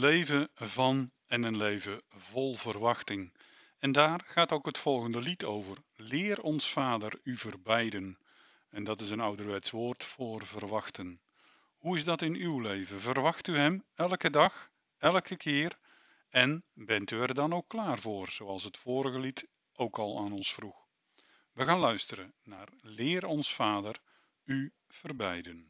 Leven 0.00 0.48
van 0.54 1.10
en 1.26 1.42
een 1.42 1.56
leven 1.56 2.02
vol 2.08 2.54
verwachting. 2.54 3.32
En 3.78 3.92
daar 3.92 4.20
gaat 4.26 4.52
ook 4.52 4.66
het 4.66 4.78
volgende 4.78 5.20
lied 5.20 5.44
over. 5.44 5.76
Leer 5.96 6.42
ons 6.42 6.70
Vader 6.70 7.20
u 7.22 7.36
verbeiden. 7.36 8.18
En 8.70 8.84
dat 8.84 9.00
is 9.00 9.10
een 9.10 9.20
ouderwets 9.20 9.70
woord 9.70 10.04
voor 10.04 10.46
verwachten. 10.46 11.20
Hoe 11.76 11.96
is 11.96 12.04
dat 12.04 12.22
in 12.22 12.34
uw 12.34 12.60
leven? 12.60 13.00
Verwacht 13.00 13.46
u 13.46 13.56
hem 13.56 13.84
elke 13.94 14.30
dag, 14.30 14.70
elke 14.98 15.36
keer? 15.36 15.78
En 16.28 16.64
bent 16.72 17.10
u 17.10 17.20
er 17.20 17.34
dan 17.34 17.54
ook 17.54 17.68
klaar 17.68 17.98
voor, 17.98 18.30
zoals 18.30 18.64
het 18.64 18.78
vorige 18.78 19.18
lied 19.18 19.48
ook 19.72 19.98
al 19.98 20.18
aan 20.18 20.32
ons 20.32 20.52
vroeg? 20.52 20.86
We 21.52 21.64
gaan 21.64 21.78
luisteren 21.78 22.34
naar 22.42 22.68
Leer 22.80 23.26
ons 23.26 23.54
Vader 23.54 23.96
u 24.44 24.72
verbeiden. 24.88 25.69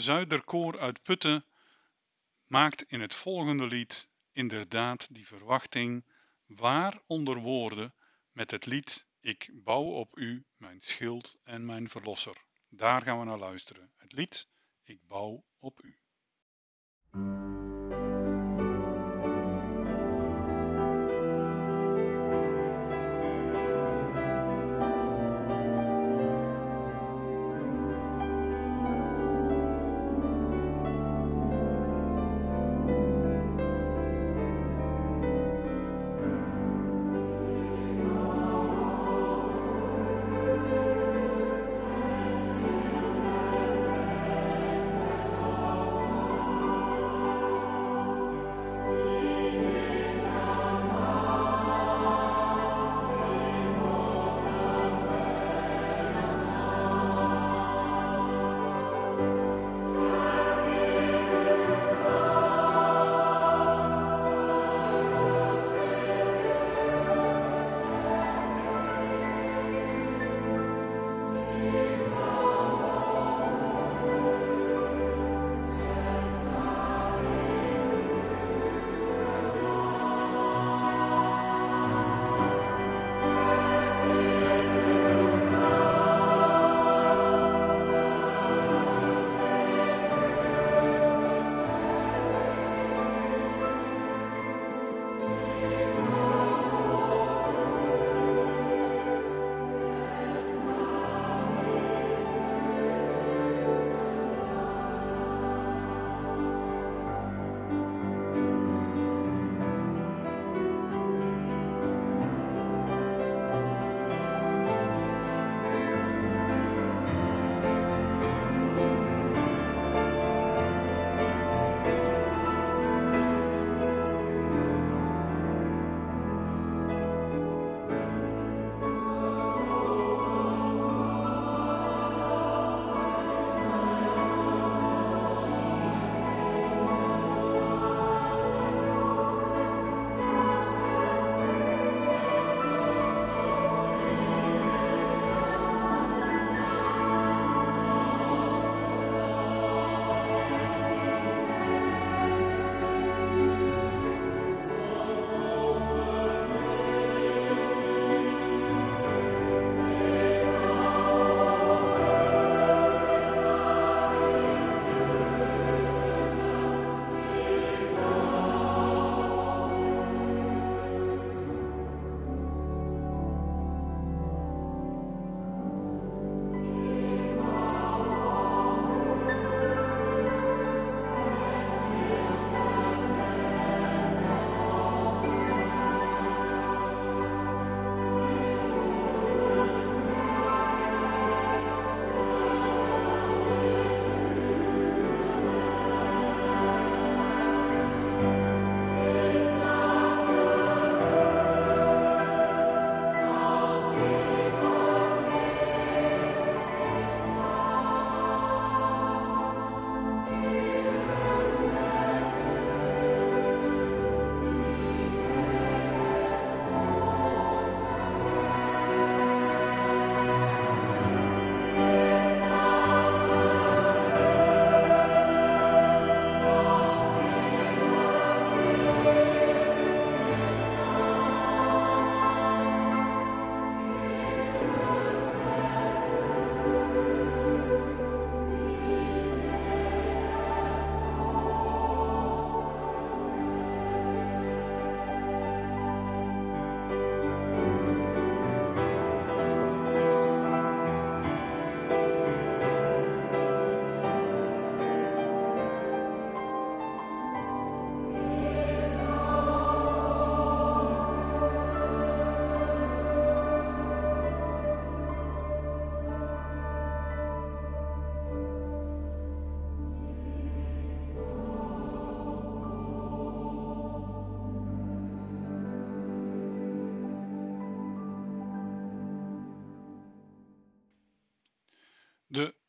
Zuiderkoor 0.00 0.80
uit 0.80 1.02
Putten 1.02 1.46
maakt 2.46 2.82
in 2.82 3.00
het 3.00 3.14
volgende 3.14 3.66
lied 3.66 4.08
inderdaad 4.32 5.14
die 5.14 5.26
verwachting 5.26 6.04
waar 6.46 7.00
onder 7.06 7.38
woorden 7.38 7.94
met 8.32 8.50
het 8.50 8.66
lied 8.66 9.06
Ik 9.20 9.50
bouw 9.52 9.84
op 9.84 10.18
u, 10.18 10.46
mijn 10.56 10.80
schild 10.80 11.36
en 11.44 11.64
mijn 11.64 11.88
verlosser. 11.88 12.44
Daar 12.68 13.02
gaan 13.02 13.18
we 13.18 13.24
naar 13.24 13.38
luisteren. 13.38 13.92
Het 13.96 14.12
lied 14.12 14.48
Ik 14.82 15.06
bouw 15.06 15.44
op 15.58 15.80
u. 15.82 15.98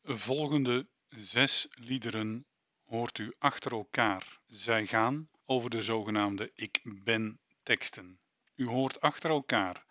volgende 0.08 0.88
zes 1.08 1.66
liederen 1.70 2.46
hoort 2.84 3.18
u 3.18 3.34
achter 3.38 3.72
elkaar. 3.72 4.40
Zij 4.46 4.86
gaan 4.86 5.30
over 5.44 5.70
de 5.70 5.82
zogenaamde 5.82 6.52
ik 6.54 6.80
ben 6.84 7.40
teksten. 7.62 8.20
U 8.54 8.66
hoort 8.66 9.00
achter 9.00 9.30
elkaar. 9.30 9.84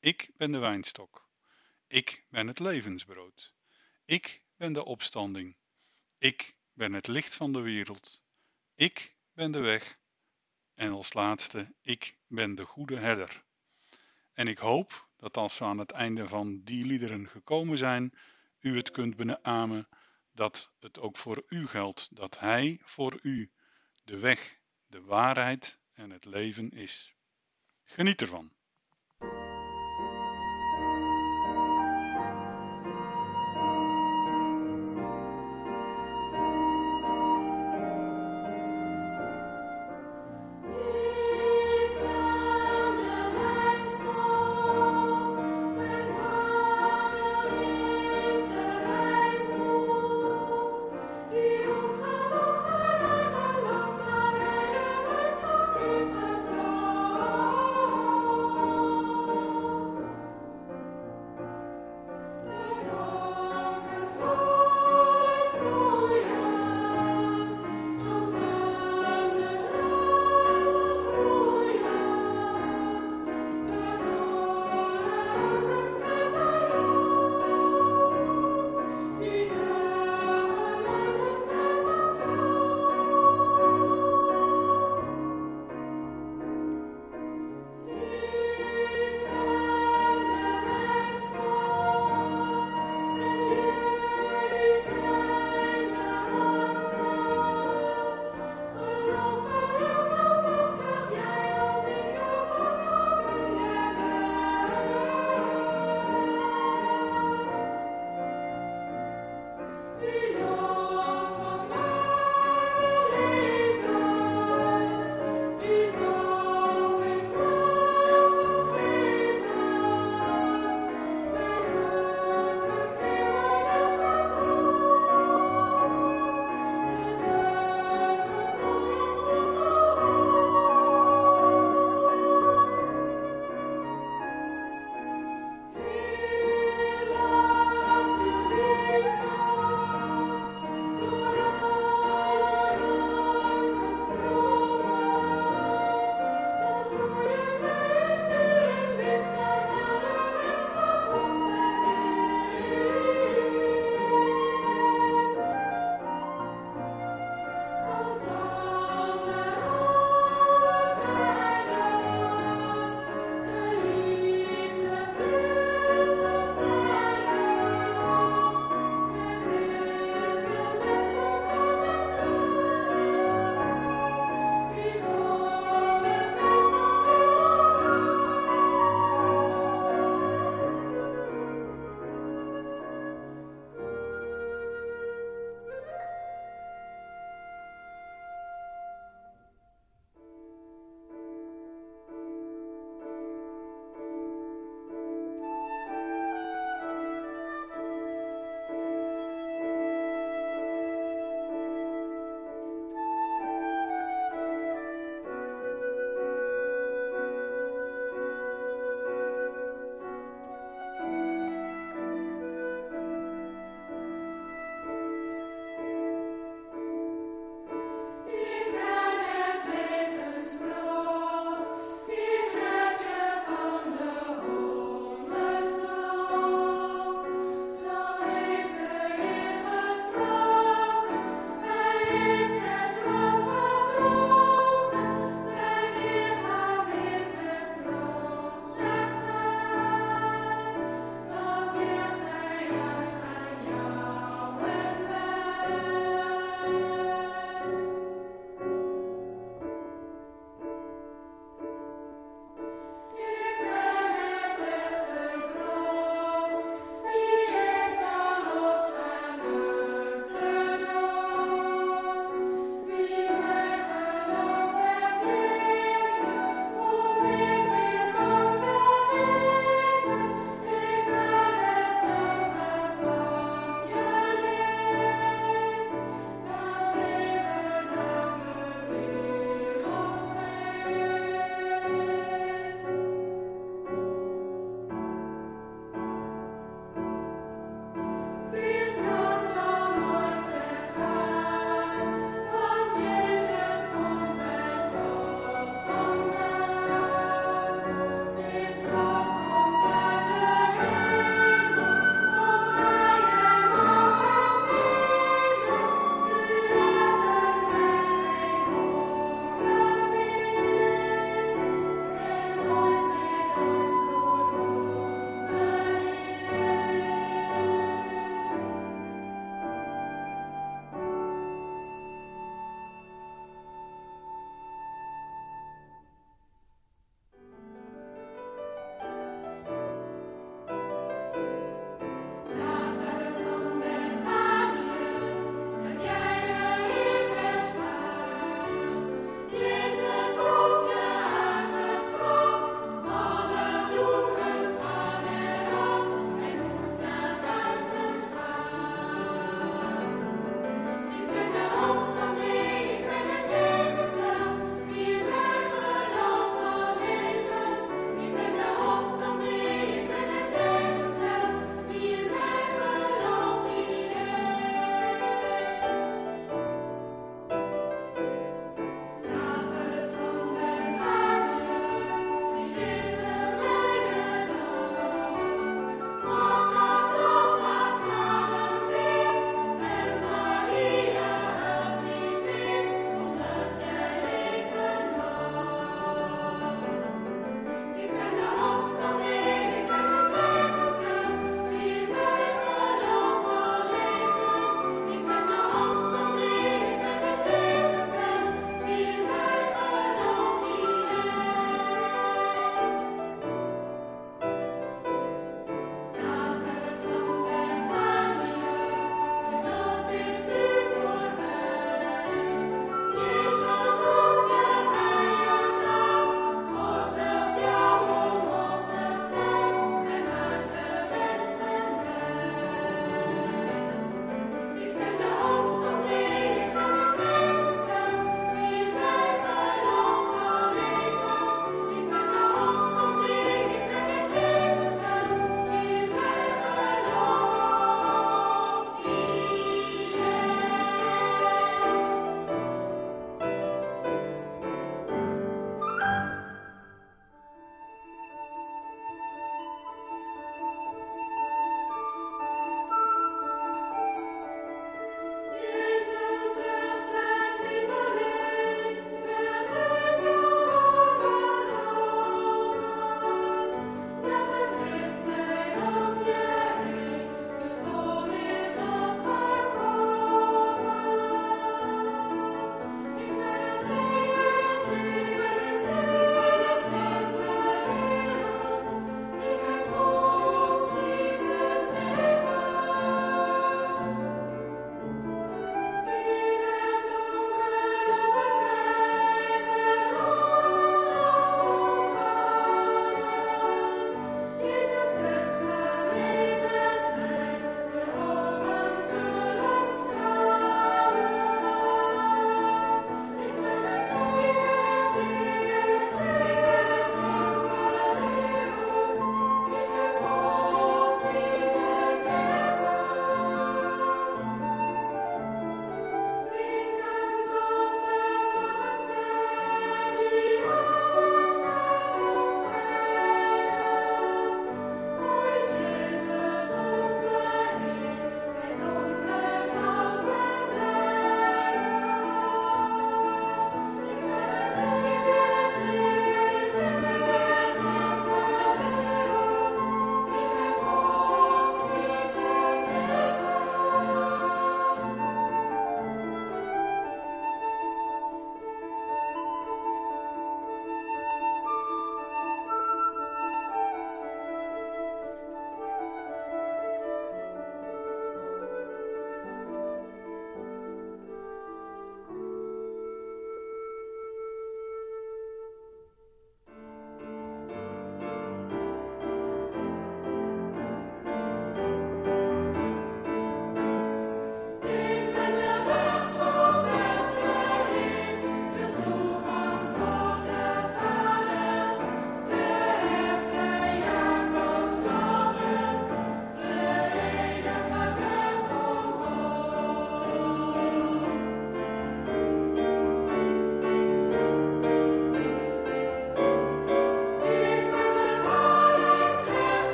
Ik 0.00 0.30
ben 0.36 0.52
de 0.52 0.58
wijnstok. 0.58 1.28
Ik 1.86 2.24
ben 2.28 2.46
het 2.46 2.58
levensbrood. 2.58 3.54
Ik 4.04 4.42
ben 4.56 4.72
de 4.72 4.84
opstanding. 4.84 5.56
Ik 6.18 6.56
ben 6.72 6.92
het 6.92 7.06
licht 7.06 7.34
van 7.34 7.52
de 7.52 7.60
wereld. 7.60 8.22
Ik 8.74 9.14
ben 9.32 9.52
de 9.52 9.60
weg. 9.60 9.98
En 10.74 10.92
als 10.92 11.12
laatste, 11.12 11.74
ik 11.80 12.18
ben 12.26 12.54
de 12.54 12.64
goede 12.64 12.96
herder. 12.96 13.44
En 14.32 14.48
ik 14.48 14.58
hoop 14.58 15.08
dat 15.16 15.36
als 15.36 15.58
we 15.58 15.64
aan 15.64 15.78
het 15.78 15.90
einde 15.90 16.28
van 16.28 16.60
die 16.62 16.84
liederen 16.84 17.28
gekomen 17.28 17.78
zijn, 17.78 18.14
u 18.62 18.76
het 18.76 18.90
kunt 18.90 19.16
beamen 19.16 19.88
dat 20.32 20.72
het 20.78 20.98
ook 20.98 21.16
voor 21.16 21.42
u 21.48 21.66
geldt, 21.66 22.16
dat 22.16 22.38
Hij 22.38 22.80
voor 22.82 23.18
u 23.22 23.50
de 24.04 24.18
weg, 24.18 24.58
de 24.86 25.00
waarheid 25.00 25.78
en 25.92 26.10
het 26.10 26.24
leven 26.24 26.70
is. 26.70 27.14
Geniet 27.84 28.20
ervan. 28.20 28.52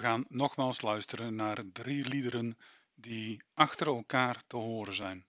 We 0.00 0.06
gaan 0.06 0.24
nogmaals 0.28 0.80
luisteren 0.80 1.34
naar 1.34 1.62
drie 1.72 2.08
liederen 2.08 2.56
die 2.94 3.42
achter 3.54 3.86
elkaar 3.86 4.42
te 4.46 4.56
horen 4.56 4.94
zijn. 4.94 5.26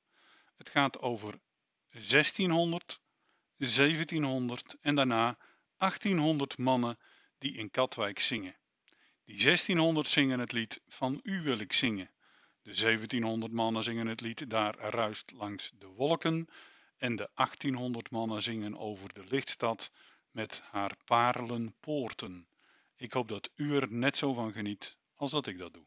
Het 0.56 0.70
gaat 0.70 1.00
over 1.00 1.40
1600, 1.90 3.02
1700 3.58 4.76
en 4.82 4.96
daarna 4.96 5.38
1800 5.78 6.58
mannen 6.58 7.00
die 7.38 7.54
in 7.54 7.72
Katwijk 7.72 8.20
zingen. 8.20 8.56
Die 9.26 9.44
1600 9.44 10.08
zingen 10.08 10.40
het 10.40 10.52
lied 10.52 10.82
Van 10.88 11.20
U 11.24 11.42
wil 11.42 11.60
ik 11.60 11.74
zingen. 11.74 12.12
De 12.62 12.74
1700 12.74 13.52
mannen 13.52 13.84
zingen 13.84 14.08
het 14.08 14.22
lied 14.22 14.50
Daar 14.50 14.76
ruist 14.76 15.32
langs 15.32 15.72
de 15.78 15.88
wolken. 15.88 16.48
En 16.98 17.16
de 17.16 17.30
1800 17.34 18.12
mannen 18.12 18.42
zingen 18.42 18.78
over 18.78 19.14
de 19.14 19.24
lichtstad 19.30 19.92
met 20.30 20.62
haar 20.72 20.96
parelpoorten. 21.06 22.48
Ik 23.02 23.14
hoop 23.14 23.28
dat 23.28 23.50
u 23.56 23.76
er 23.76 23.92
net 23.92 24.18
zo 24.18 24.34
van 24.34 24.52
geniet 24.52 24.98
als 25.16 25.32
dat 25.32 25.48
ik 25.48 25.58
dat 25.58 25.74
doe. 25.74 25.86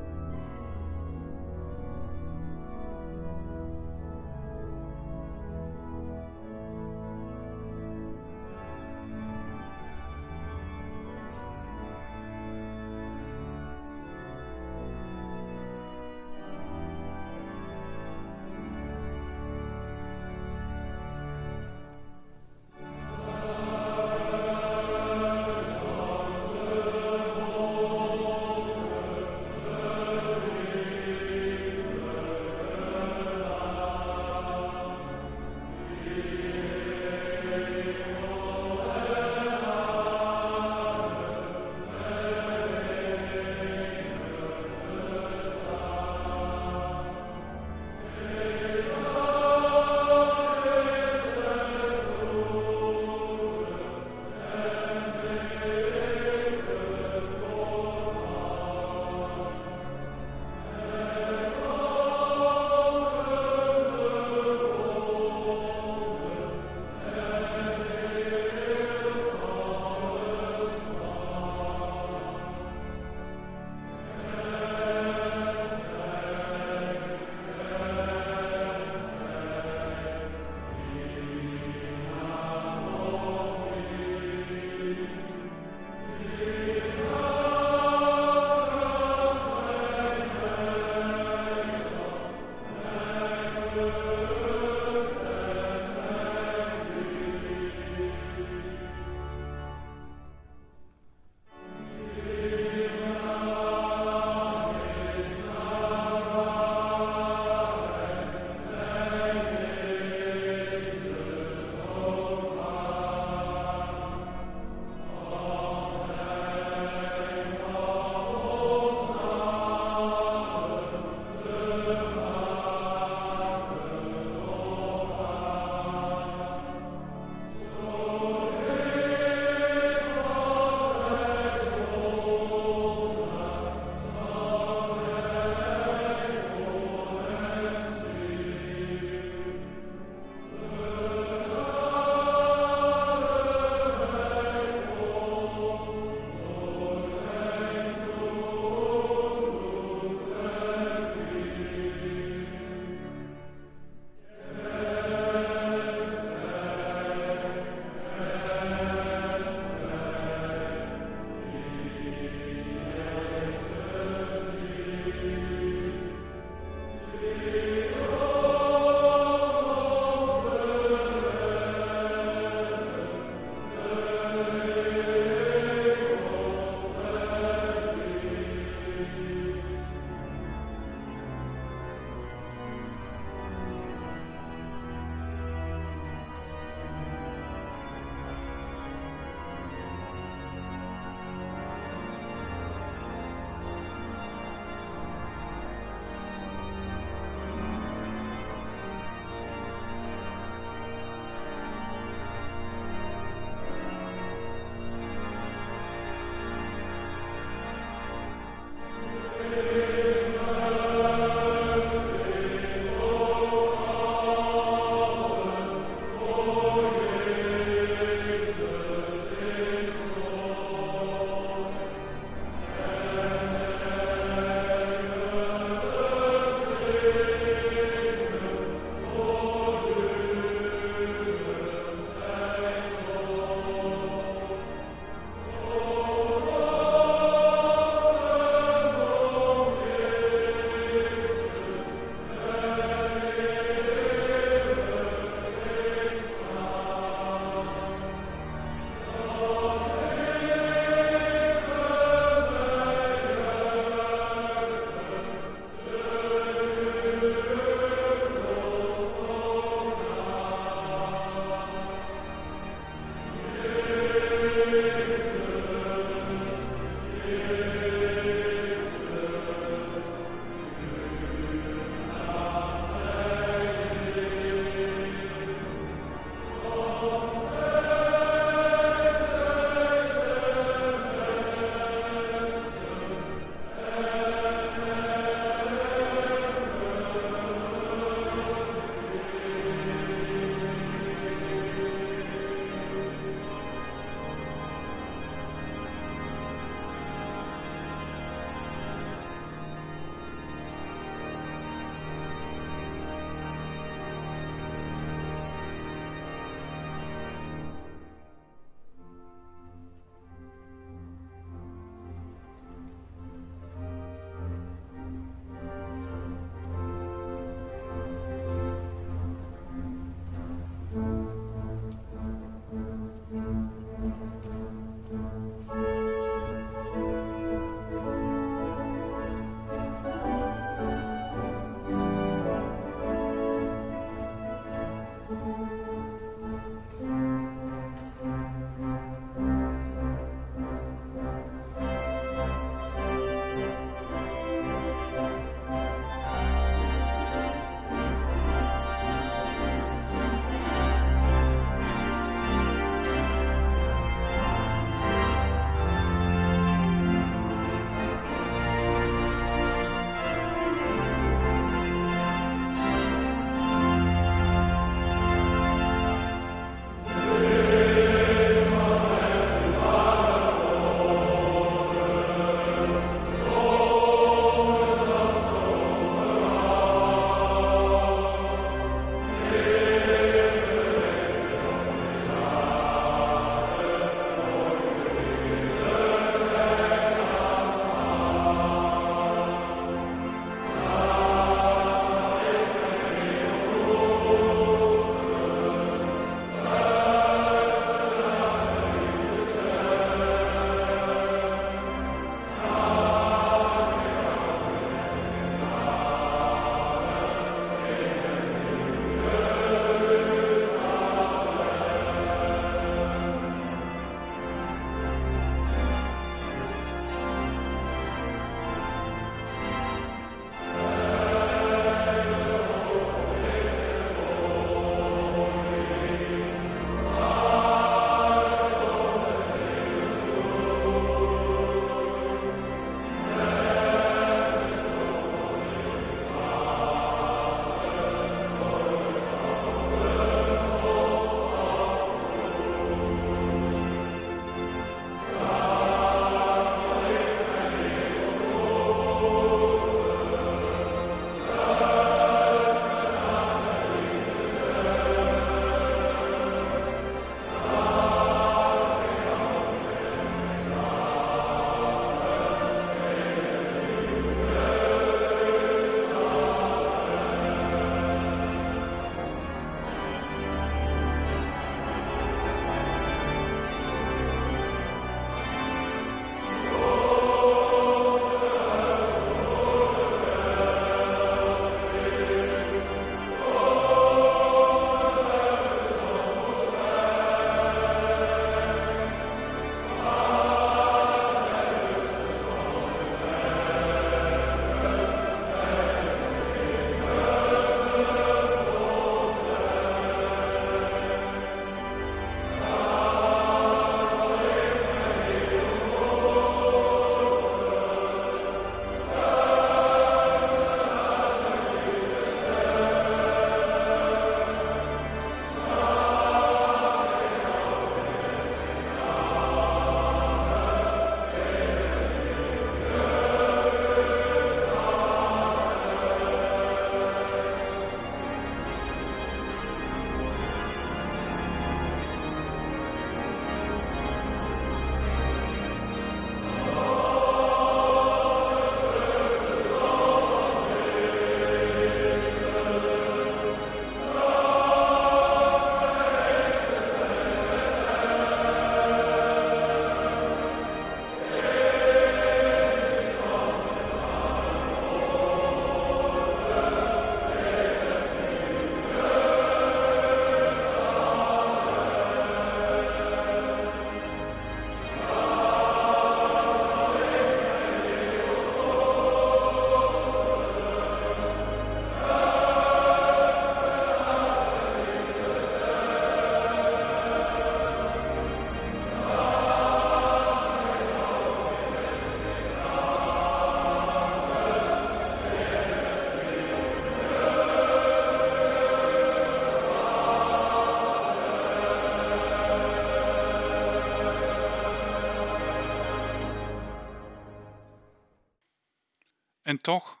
Toch, 599.70 600.00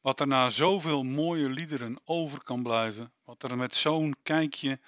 wat 0.00 0.20
er 0.20 0.26
na 0.26 0.50
zoveel 0.50 1.02
mooie 1.02 1.48
liederen 1.48 2.00
over 2.04 2.42
kan 2.42 2.62
blijven, 2.62 3.12
wat 3.24 3.42
er 3.42 3.56
met 3.56 3.74
zo'n 3.74 4.16
kijkje 4.22 4.80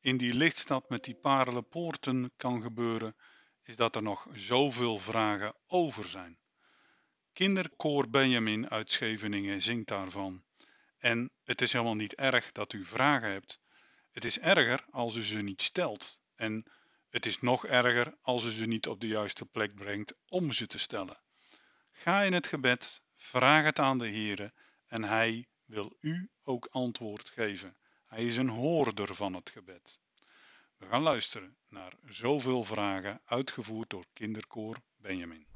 in 0.00 0.16
die 0.16 0.34
lichtstad 0.34 0.88
met 0.88 1.04
die 1.04 1.14
parelen 1.14 2.32
kan 2.36 2.62
gebeuren, 2.62 3.16
is 3.62 3.76
dat 3.76 3.94
er 3.94 4.02
nog 4.02 4.26
zoveel 4.34 4.98
vragen 4.98 5.54
over 5.66 6.08
zijn. 6.08 6.38
Kinderkoor 7.32 8.08
Benjamin 8.08 8.70
uit 8.70 8.92
Scheveningen 8.92 9.62
zingt 9.62 9.88
daarvan. 9.88 10.44
En 10.98 11.30
het 11.44 11.60
is 11.60 11.72
helemaal 11.72 11.94
niet 11.94 12.14
erg 12.14 12.52
dat 12.52 12.72
u 12.72 12.84
vragen 12.84 13.30
hebt. 13.30 13.60
Het 14.12 14.24
is 14.24 14.38
erger 14.38 14.84
als 14.90 15.14
u 15.14 15.24
ze 15.24 15.42
niet 15.42 15.62
stelt. 15.62 16.20
En 16.34 16.64
het 17.10 17.26
is 17.26 17.40
nog 17.40 17.66
erger 17.66 18.14
als 18.22 18.44
u 18.44 18.50
ze 18.50 18.66
niet 18.66 18.86
op 18.86 19.00
de 19.00 19.08
juiste 19.08 19.46
plek 19.46 19.74
brengt 19.74 20.14
om 20.26 20.52
ze 20.52 20.66
te 20.66 20.78
stellen. 20.78 21.20
Ga 21.92 22.22
in 22.22 22.32
het 22.32 22.46
gebed, 22.46 23.02
vraag 23.28 23.64
het 23.64 23.78
aan 23.78 23.98
de 23.98 24.08
Heere 24.08 24.52
en 24.86 25.04
Hij 25.04 25.48
wil 25.64 25.96
u 26.00 26.30
ook 26.42 26.68
antwoord 26.70 27.28
geven. 27.28 27.76
Hij 28.06 28.24
is 28.24 28.36
een 28.36 28.48
hoorder 28.48 29.14
van 29.14 29.34
het 29.34 29.50
gebed. 29.50 30.00
We 30.76 30.86
gaan 30.86 31.02
luisteren 31.02 31.56
naar 31.68 31.92
zoveel 32.06 32.64
vragen 32.64 33.20
uitgevoerd 33.24 33.90
door 33.90 34.04
kinderkoor 34.12 34.76
Benjamin. 34.96 35.46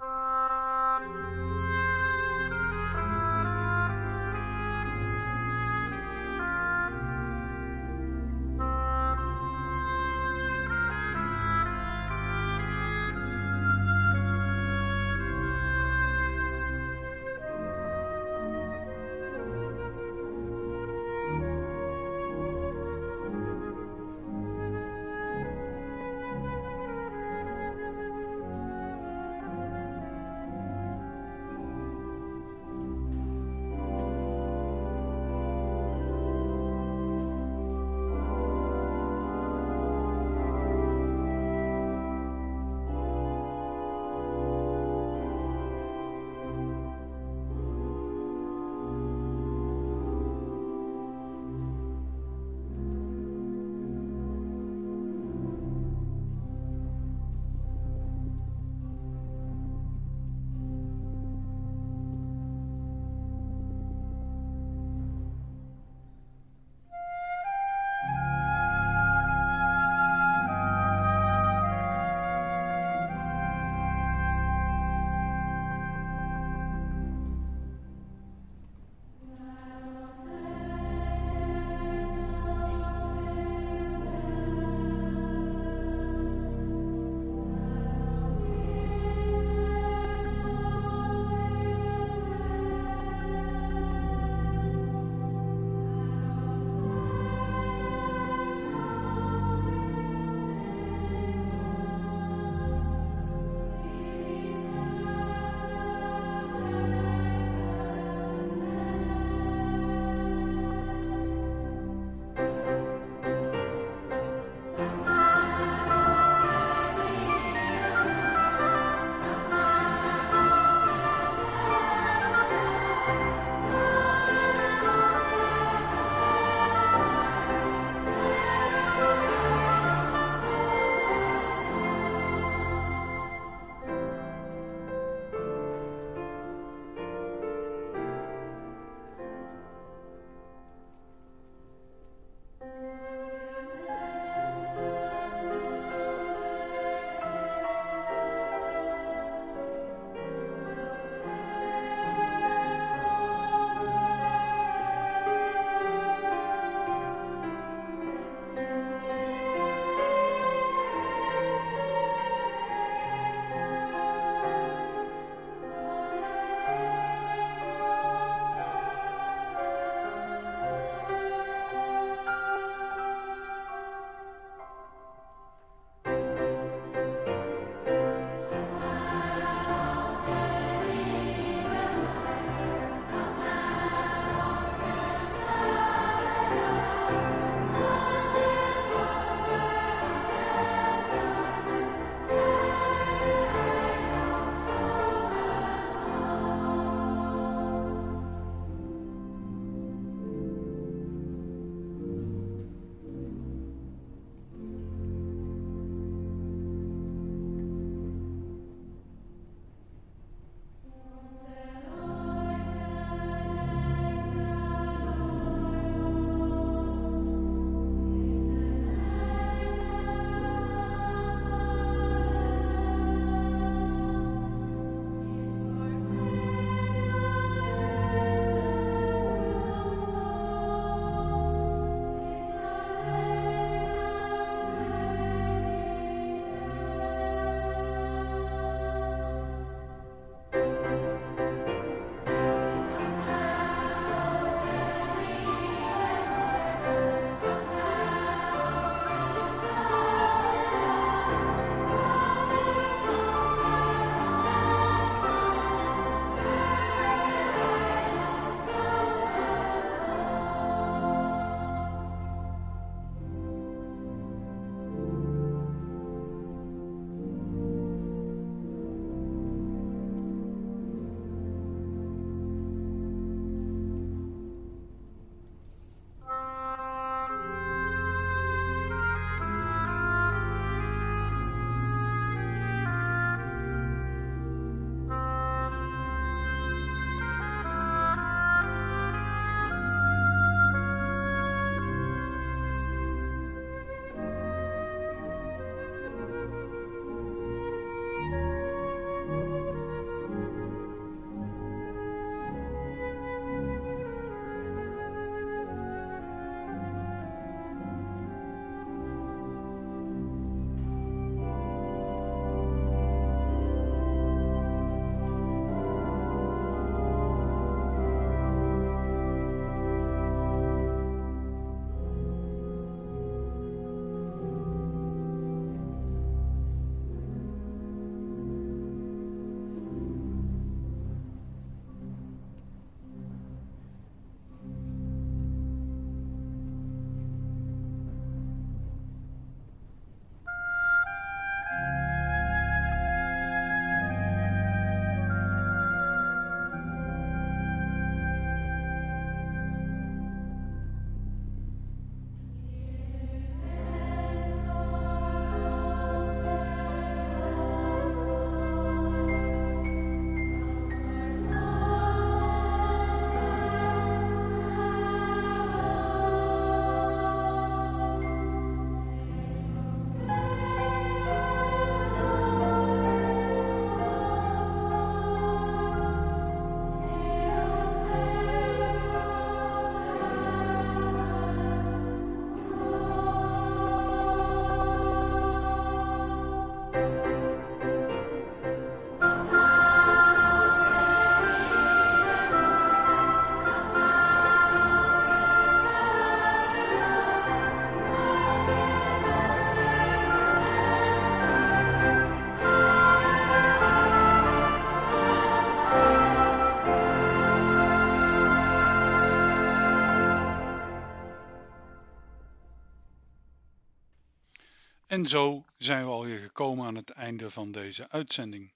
En 415.12 415.26
zo 415.26 415.64
zijn 415.78 416.04
we 416.04 416.10
alweer 416.10 416.38
gekomen 416.38 416.86
aan 416.86 416.94
het 416.94 417.10
einde 417.10 417.50
van 417.50 417.72
deze 417.72 418.10
uitzending. 418.10 418.72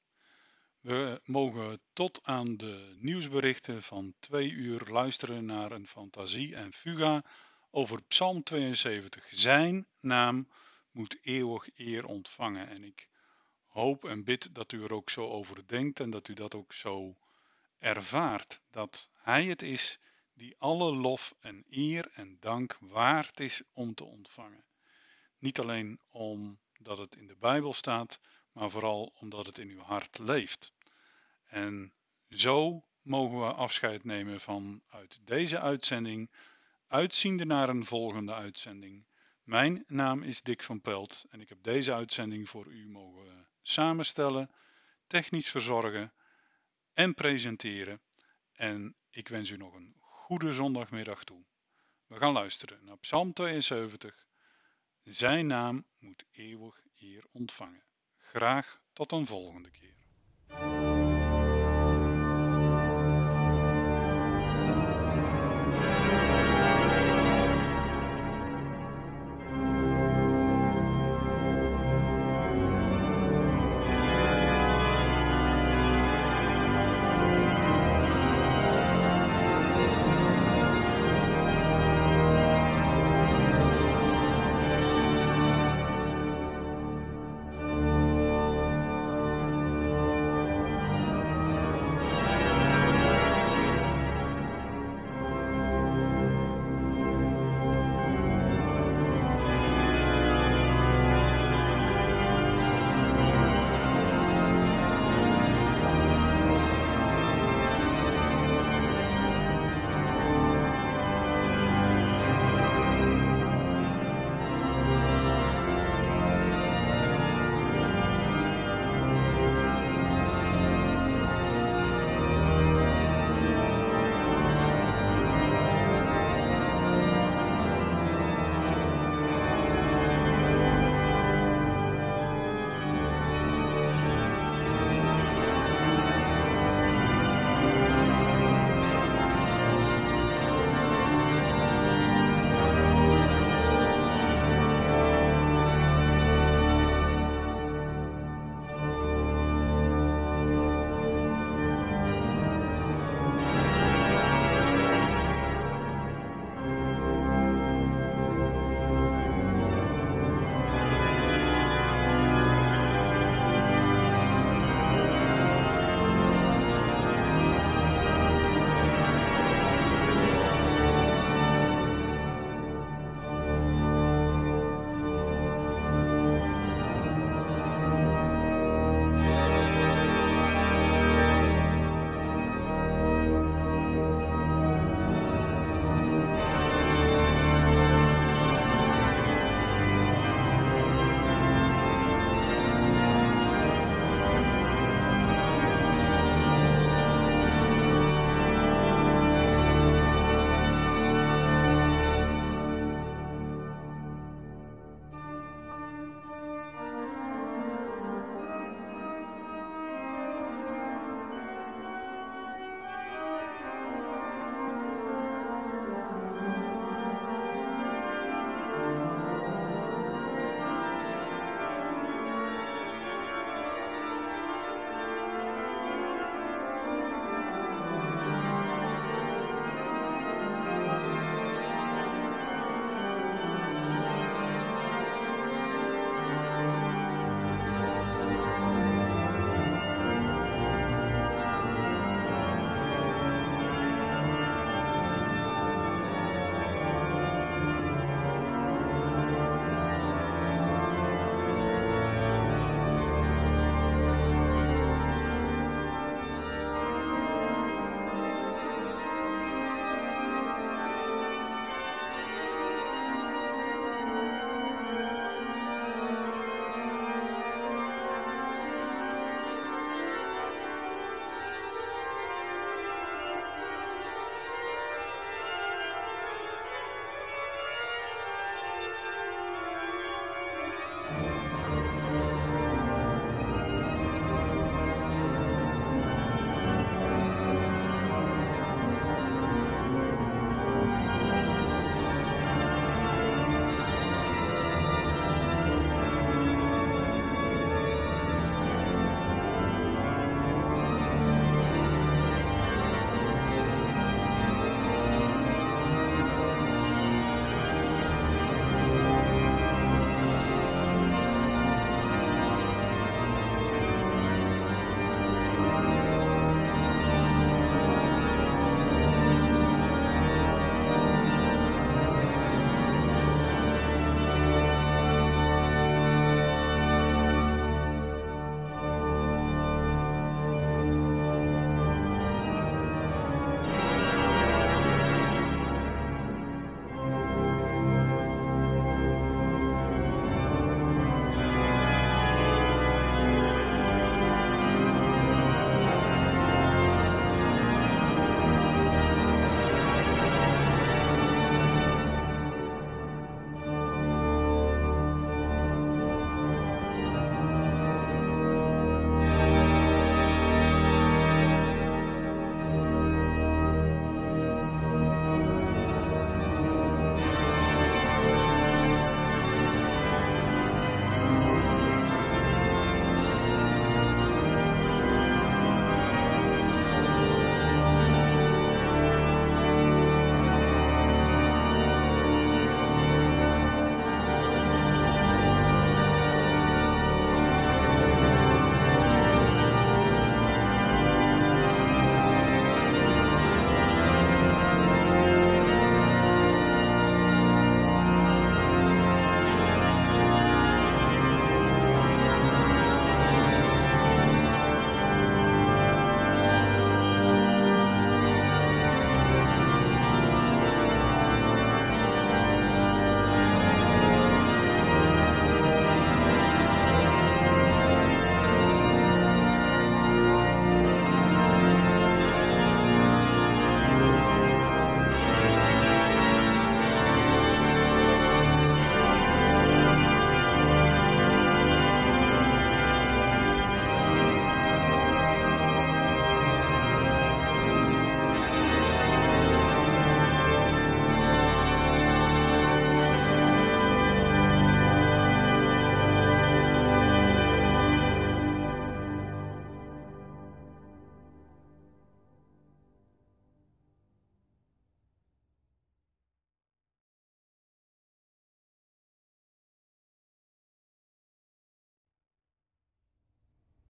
We 0.81 1.21
mogen 1.25 1.81
tot 1.93 2.21
aan 2.23 2.57
de 2.57 2.97
nieuwsberichten 2.99 3.83
van 3.83 4.15
twee 4.21 4.51
uur 4.51 4.83
luisteren 4.91 5.45
naar 5.45 5.73
een 5.73 5.87
fantasie 5.87 6.55
en 6.55 6.73
fuga 6.73 7.25
over 7.71 8.03
Psalm 8.03 8.43
72. 8.43 9.27
Zijn 9.31 9.87
naam 10.01 10.49
moet 10.91 11.19
eeuwig 11.23 11.69
eer 11.79 12.07
ontvangen. 12.07 12.69
En 12.69 12.85
ik 12.85 13.09
hoop 13.67 14.05
en 14.05 14.25
bid 14.25 14.55
dat 14.55 14.73
u 14.73 14.85
er 14.85 14.93
ook 14.93 15.11
zo 15.11 15.29
over 15.29 15.67
denkt 15.67 16.01
en 16.01 16.11
dat 16.11 16.29
u 16.29 16.35
dat 16.35 16.55
ook 16.55 16.73
zo 16.73 17.17
ervaart. 17.79 18.61
Dat 18.71 19.11
Hij 19.15 19.45
het 19.45 19.63
is 19.63 19.99
die 20.35 20.55
alle 20.59 20.95
lof 20.95 21.35
en 21.41 21.65
eer 21.71 22.11
en 22.15 22.37
dank 22.41 22.77
waard 22.81 23.41
is 23.41 23.63
om 23.73 23.95
te 23.95 24.05
ontvangen. 24.05 24.66
Niet 25.39 25.59
alleen 25.59 26.01
omdat 26.11 26.99
het 26.99 27.17
in 27.17 27.27
de 27.27 27.37
Bijbel 27.37 27.75
staat, 27.75 28.21
maar 28.53 28.71
vooral 28.71 29.13
omdat 29.19 29.47
het 29.47 29.59
in 29.59 29.69
uw 29.69 29.81
hart 29.81 30.19
leeft. 30.19 30.73
En 31.47 31.93
zo 32.31 32.85
mogen 33.03 33.39
we 33.39 33.53
afscheid 33.53 34.05
nemen 34.05 34.41
van 34.41 34.83
uit 34.89 35.21
deze 35.23 35.61
uitzending, 35.61 36.31
uitziende 36.87 37.45
naar 37.45 37.69
een 37.69 37.85
volgende 37.85 38.35
uitzending. 38.35 39.07
Mijn 39.43 39.85
naam 39.87 40.23
is 40.23 40.43
Dick 40.43 40.63
van 40.63 40.81
Pelt 40.81 41.25
en 41.29 41.41
ik 41.41 41.49
heb 41.49 41.63
deze 41.63 41.95
uitzending 41.95 42.49
voor 42.49 42.67
u 42.67 42.89
mogen 42.89 43.49
samenstellen, 43.63 44.51
technisch 45.07 45.51
verzorgen 45.51 46.13
en 46.93 47.15
presenteren. 47.15 48.01
En 48.53 48.97
ik 49.11 49.29
wens 49.29 49.51
u 49.51 49.57
nog 49.57 49.75
een 49.75 49.97
goede 49.99 50.53
zondagmiddag 50.53 51.25
toe. 51.25 51.45
We 52.07 52.17
gaan 52.17 52.33
luisteren 52.33 52.85
naar 52.85 52.99
Psalm 52.99 53.33
72. 53.33 54.26
Zijn 55.09 55.47
naam 55.47 55.85
moet 55.99 56.25
eeuwig 56.33 56.81
eer 56.99 57.25
ontvangen. 57.33 57.83
Graag 58.17 58.81
tot 58.93 59.13
een 59.13 59.27
volgende 59.27 59.71
keer. 59.71 59.95